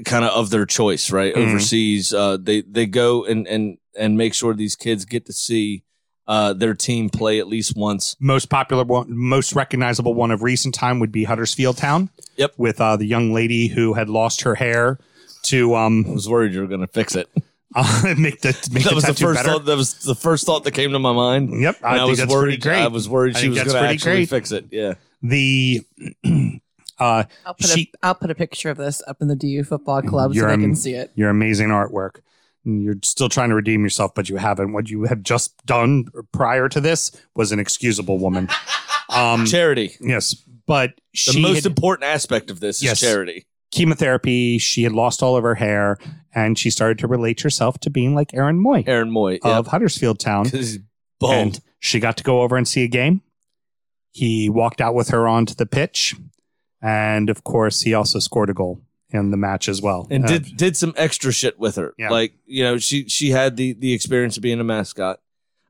[0.06, 1.36] kind of of their choice, right?
[1.36, 1.50] Mhm.
[1.50, 5.84] Overseas, uh, they they go and and and make sure these kids get to see
[6.26, 8.16] uh, their team play at least once.
[8.22, 12.10] Most popular one, most recognizable one of recent time would be Huddersfield Town.
[12.38, 12.54] Yep.
[12.58, 14.98] With uh, the young lady who had lost her hair
[15.44, 17.30] to I um was worried you were going to fix it.
[17.76, 19.50] Uh, make the make that the was the first better.
[19.54, 19.66] thought.
[19.66, 21.62] That was the first thought that came to my mind.
[21.62, 22.62] Yep, I And think was that's worried.
[22.62, 22.82] great.
[22.82, 24.30] I was worried I she was going to actually great.
[24.30, 24.66] fix it.
[24.72, 24.94] Yeah.
[25.22, 25.82] the
[27.00, 29.64] uh I'll put, She- a, I'll put a picture of this up in the DU
[29.64, 31.12] football club so You're they can see it.
[31.16, 32.20] your amazing artwork.
[32.66, 34.72] You're still trying to redeem yourself, but you haven't.
[34.72, 38.50] What you have just done prior to this was an excusable woman.
[39.10, 39.96] Um, Charity.
[40.00, 40.34] yes,
[40.66, 42.94] but The she most had important aspect of this Yes.
[42.94, 43.46] is charity.
[43.74, 44.58] Chemotherapy.
[44.58, 45.98] She had lost all of her hair,
[46.34, 49.40] and she started to relate herself to being like Aaron Mooy Aaron Mooy.
[49.44, 50.44] of Huddersfield Town.
[50.46, 50.80] Because he's
[51.20, 51.34] bald.
[51.34, 53.22] And she got to go over and see a game.
[54.12, 56.16] He walked out with her onto the pitch,
[56.82, 60.08] and of course, he also scored a goal in the match as well.
[60.10, 61.94] and Uh, did did some extra shit with her.
[61.98, 62.10] Yeah.
[62.10, 65.20] Like you know, she she had the the experience of being a mascot,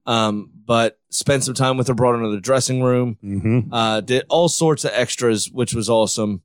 [0.05, 3.67] um, but spent some time with her, brought her into the dressing room, mhm.
[3.71, 6.41] uh, did all sorts of extras, which was awesome.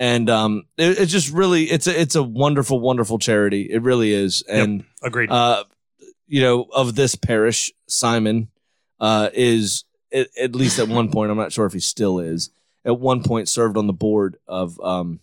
[0.00, 3.62] And um, it, it's just really it's a it's a wonderful wonderful charity.
[3.62, 4.42] It really is.
[4.48, 5.30] And agreed.
[5.30, 5.64] uh,
[6.26, 8.48] you know, of this parish, Simon
[9.00, 11.30] uh, is at, at least at one point.
[11.30, 12.50] I'm not sure if he still is.
[12.84, 15.20] At one point, served on the board of um,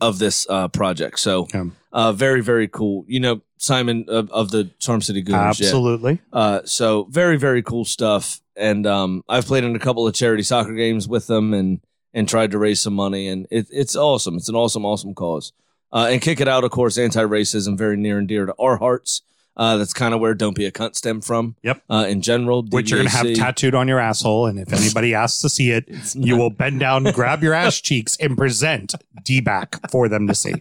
[0.00, 1.18] of this uh, project.
[1.18, 1.64] So, Yeah.
[1.92, 3.04] uh, very very cool.
[3.08, 5.48] You know, Simon of, of the Charm City yeah.
[5.48, 6.20] Absolutely.
[6.32, 8.40] Uh, so very very cool stuff.
[8.56, 11.80] And um, I've played in a couple of charity soccer games with them and
[12.12, 13.28] and tried to raise some money.
[13.28, 14.36] And it, it's awesome.
[14.36, 15.52] It's an awesome awesome cause.
[15.92, 18.76] Uh, and kick it out, of course, anti racism, very near and dear to our
[18.76, 19.22] hearts.
[19.56, 21.56] Uh, that's kind of where "Don't Be a Cunt" stem from.
[21.62, 21.82] Yep.
[21.90, 24.46] Uh, in general, Which you're going to have tattooed on your asshole.
[24.46, 28.16] And if anybody asks to see it, you will bend down, grab your ass cheeks,
[28.18, 28.94] and present
[29.24, 30.54] D back for them to see.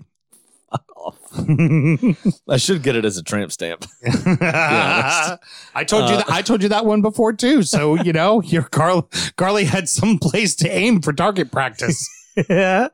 [2.49, 3.86] I should get it as a tramp stamp.
[4.05, 5.38] I
[5.86, 7.63] told you Uh, that I told you that one before too.
[7.63, 12.07] So you know, your Carl Carly had some place to aim for target practice.
[12.49, 12.88] yeah.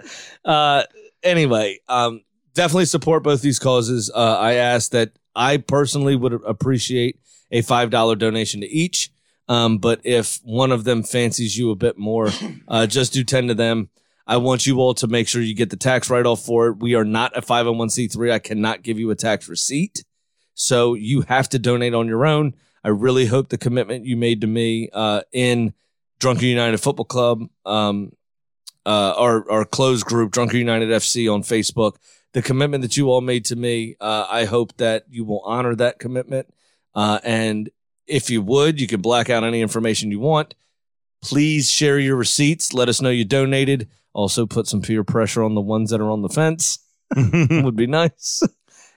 [0.45, 0.83] Uh,
[1.23, 2.21] anyway, um,
[2.53, 4.11] definitely support both these causes.
[4.13, 7.19] Uh, I asked that I personally would appreciate
[7.51, 9.11] a five dollar donation to each.
[9.49, 12.29] Um, but if one of them fancies you a bit more,
[12.67, 13.89] uh, just do ten to them.
[14.25, 16.77] I want you all to make sure you get the tax write off for it.
[16.79, 18.31] We are not a 501c3.
[18.31, 20.03] I cannot give you a tax receipt.
[20.53, 22.53] So you have to donate on your own.
[22.83, 25.73] I really hope the commitment you made to me uh, in
[26.19, 28.13] Drunken United Football Club, um,
[28.85, 31.95] uh, our our closed group, Drunken United FC on Facebook,
[32.33, 33.95] the commitment that you all made to me.
[33.99, 36.53] Uh, I hope that you will honor that commitment.
[36.93, 37.69] Uh, and
[38.07, 40.55] if you would, you can black out any information you want.
[41.21, 42.73] Please share your receipts.
[42.73, 43.89] Let us know you donated.
[44.13, 46.79] Also, put some peer pressure on the ones that are on the fence.
[47.15, 48.41] would be nice.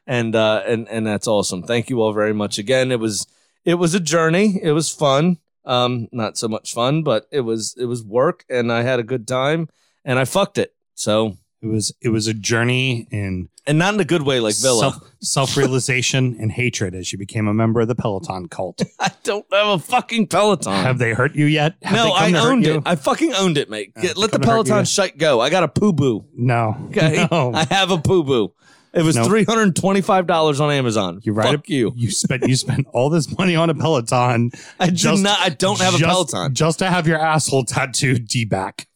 [0.06, 1.62] And uh, and and that's awesome.
[1.62, 2.92] Thank you all very much again.
[2.92, 3.26] It was
[3.64, 4.60] it was a journey.
[4.62, 5.38] It was fun.
[5.64, 9.02] Um, not so much fun, but it was it was work, and I had a
[9.02, 9.68] good time,
[10.04, 10.74] and I fucked it.
[10.94, 14.54] So It was it was a journey in and not in a good way, like
[14.56, 15.00] Villa.
[15.20, 18.82] self realization and hatred as you became a member of the Peloton cult.
[19.00, 20.72] I don't have a fucking Peloton.
[20.72, 21.74] Have they hurt you yet?
[21.82, 22.76] Have no, I owned you?
[22.76, 22.82] it.
[22.86, 23.92] I fucking owned it, mate.
[23.96, 25.40] Uh, Get, let the come to hurt Peloton shite go.
[25.40, 26.24] I got a pooboo.
[26.34, 26.76] No.
[26.88, 27.52] Okay, No.
[27.54, 28.52] I have a pooboo.
[28.94, 29.26] It was Nope.
[29.26, 31.20] three hundred and twenty five dollars on Amazon.
[31.22, 31.50] You right?
[31.50, 31.92] Fuck you.
[31.96, 34.52] You spent you spent all this money on a Peloton.
[34.80, 35.38] I do just- not.
[35.38, 36.54] I don't have a Peloton.
[36.54, 38.86] just to have your asshole tattooed D back.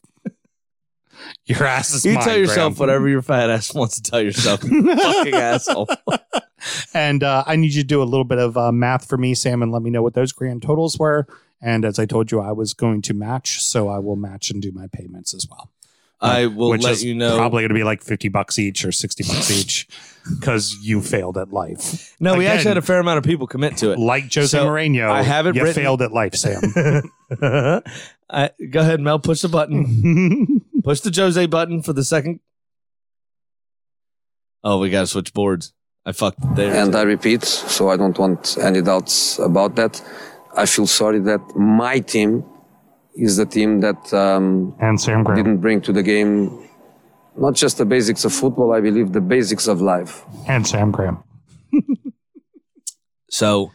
[1.47, 2.89] Your ass is You mine, tell yourself Graham.
[2.89, 4.63] whatever your fat ass wants to tell yourself.
[4.65, 5.89] you fucking asshole.
[6.93, 9.35] And uh, I need you to do a little bit of uh, math for me,
[9.35, 11.27] Sam, and let me know what those grand totals were.
[11.63, 14.61] And as I told you, I was going to match, so I will match and
[14.61, 15.71] do my payments as well.
[16.21, 17.39] I will Which let is you know.
[17.39, 19.89] Probably going to be like fifty bucks each or sixty bucks each
[20.39, 22.15] because you failed at life.
[22.21, 23.99] no, we Again, actually had a fair amount of people commit to it.
[23.99, 25.09] like Jose So, Mourinho.
[25.11, 26.61] I have it you written- failed at life, Sam.
[28.33, 29.19] I, go ahead, Mel.
[29.19, 30.61] Push the button.
[30.83, 32.41] Push the Jose button for the second.
[34.63, 35.73] Oh, we got to switch boards.
[36.05, 36.75] I fucked there.
[36.75, 40.03] And I repeat, so I don't want any doubts about that.
[40.57, 42.45] I feel sorry that my team
[43.15, 45.37] is the team that um, and Sam Graham.
[45.37, 46.69] didn't bring to the game
[47.37, 50.25] not just the basics of football, I believe the basics of life.
[50.49, 51.23] And Sam Graham.
[53.31, 53.71] So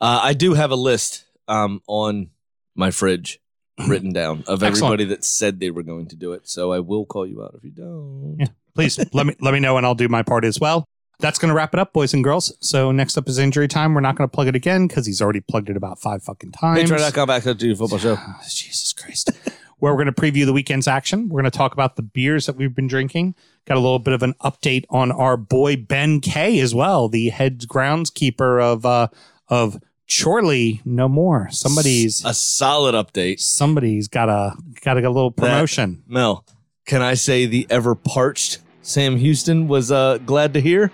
[0.00, 2.30] uh, I do have a list um, on
[2.74, 3.40] my fridge
[3.88, 6.48] written down of everybody that said they were going to do it.
[6.48, 8.36] So I will call you out if you don't.
[8.38, 8.46] Yeah.
[8.74, 10.86] Please let me let me know and I'll do my part as well.
[11.18, 12.54] That's going to wrap it up, boys and girls.
[12.60, 13.94] So next up is injury time.
[13.94, 16.52] We're not going to plug it again because he's already plugged it about five fucking
[16.52, 16.90] times.
[16.90, 18.16] Patreon.com back to the football show.
[18.18, 19.30] Oh, Jesus Christ.
[19.78, 21.28] Where we're going to preview the weekend's action.
[21.28, 23.34] We're going to talk about the beers that we've been drinking.
[23.66, 27.28] Got a little bit of an update on our boy Ben K as well, the
[27.28, 29.08] head groundskeeper of uh
[29.48, 29.78] of
[30.08, 31.48] Chorley No More.
[31.50, 33.40] Somebody's A solid update.
[33.40, 36.02] somebody's got a got a little promotion.
[36.06, 36.44] Mel,
[36.86, 40.90] can I say the ever parched Sam Houston was uh, glad to hear?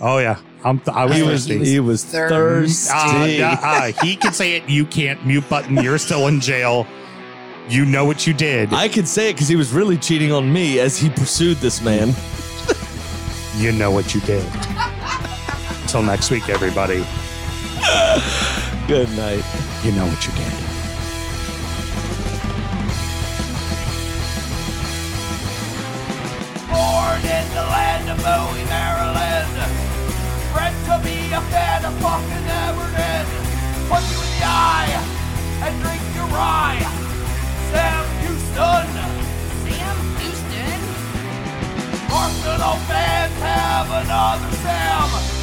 [0.00, 1.64] oh yeah, I'm th- I was He was thirsty.
[1.64, 3.42] he was thirsty.
[3.42, 4.68] Uh, uh, he can say it.
[4.68, 5.24] You can't.
[5.26, 5.76] Mute button.
[5.82, 6.86] You're still in jail.
[7.68, 8.72] You know what you did.
[8.74, 11.80] I could say it because he was really cheating on me as he pursued this
[11.82, 12.14] man.
[13.56, 14.44] you know what you did.
[15.82, 17.04] Until next week, everybody.
[18.88, 19.44] Good night.
[19.84, 20.54] You know what you did.
[26.72, 29.52] Born in the land of Bowie, Maryland.
[30.52, 33.26] Bred to be a fan of fucking Everton.
[33.88, 34.92] Punch you in the eye
[35.60, 36.80] and drink your rye.
[37.70, 38.88] Sam Houston.
[39.64, 40.80] Sam Houston.
[42.10, 45.33] Arsenal fans have another Sam.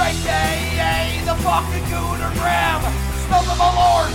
[0.00, 2.82] AKA the fucking Gooner Graham.
[3.26, 4.12] Stump of a lord.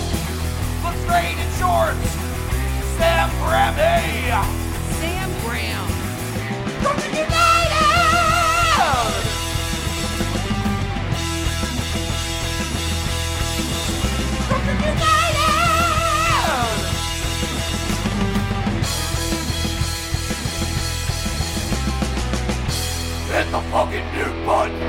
[0.84, 1.98] Look straight in shorts.
[2.96, 4.30] Sam Graham, hey.
[4.98, 5.86] Sam Graham.
[6.82, 7.40] Brooklyn United!
[14.48, 15.10] Brooklyn United!
[23.30, 24.79] Hit the fucking mute button!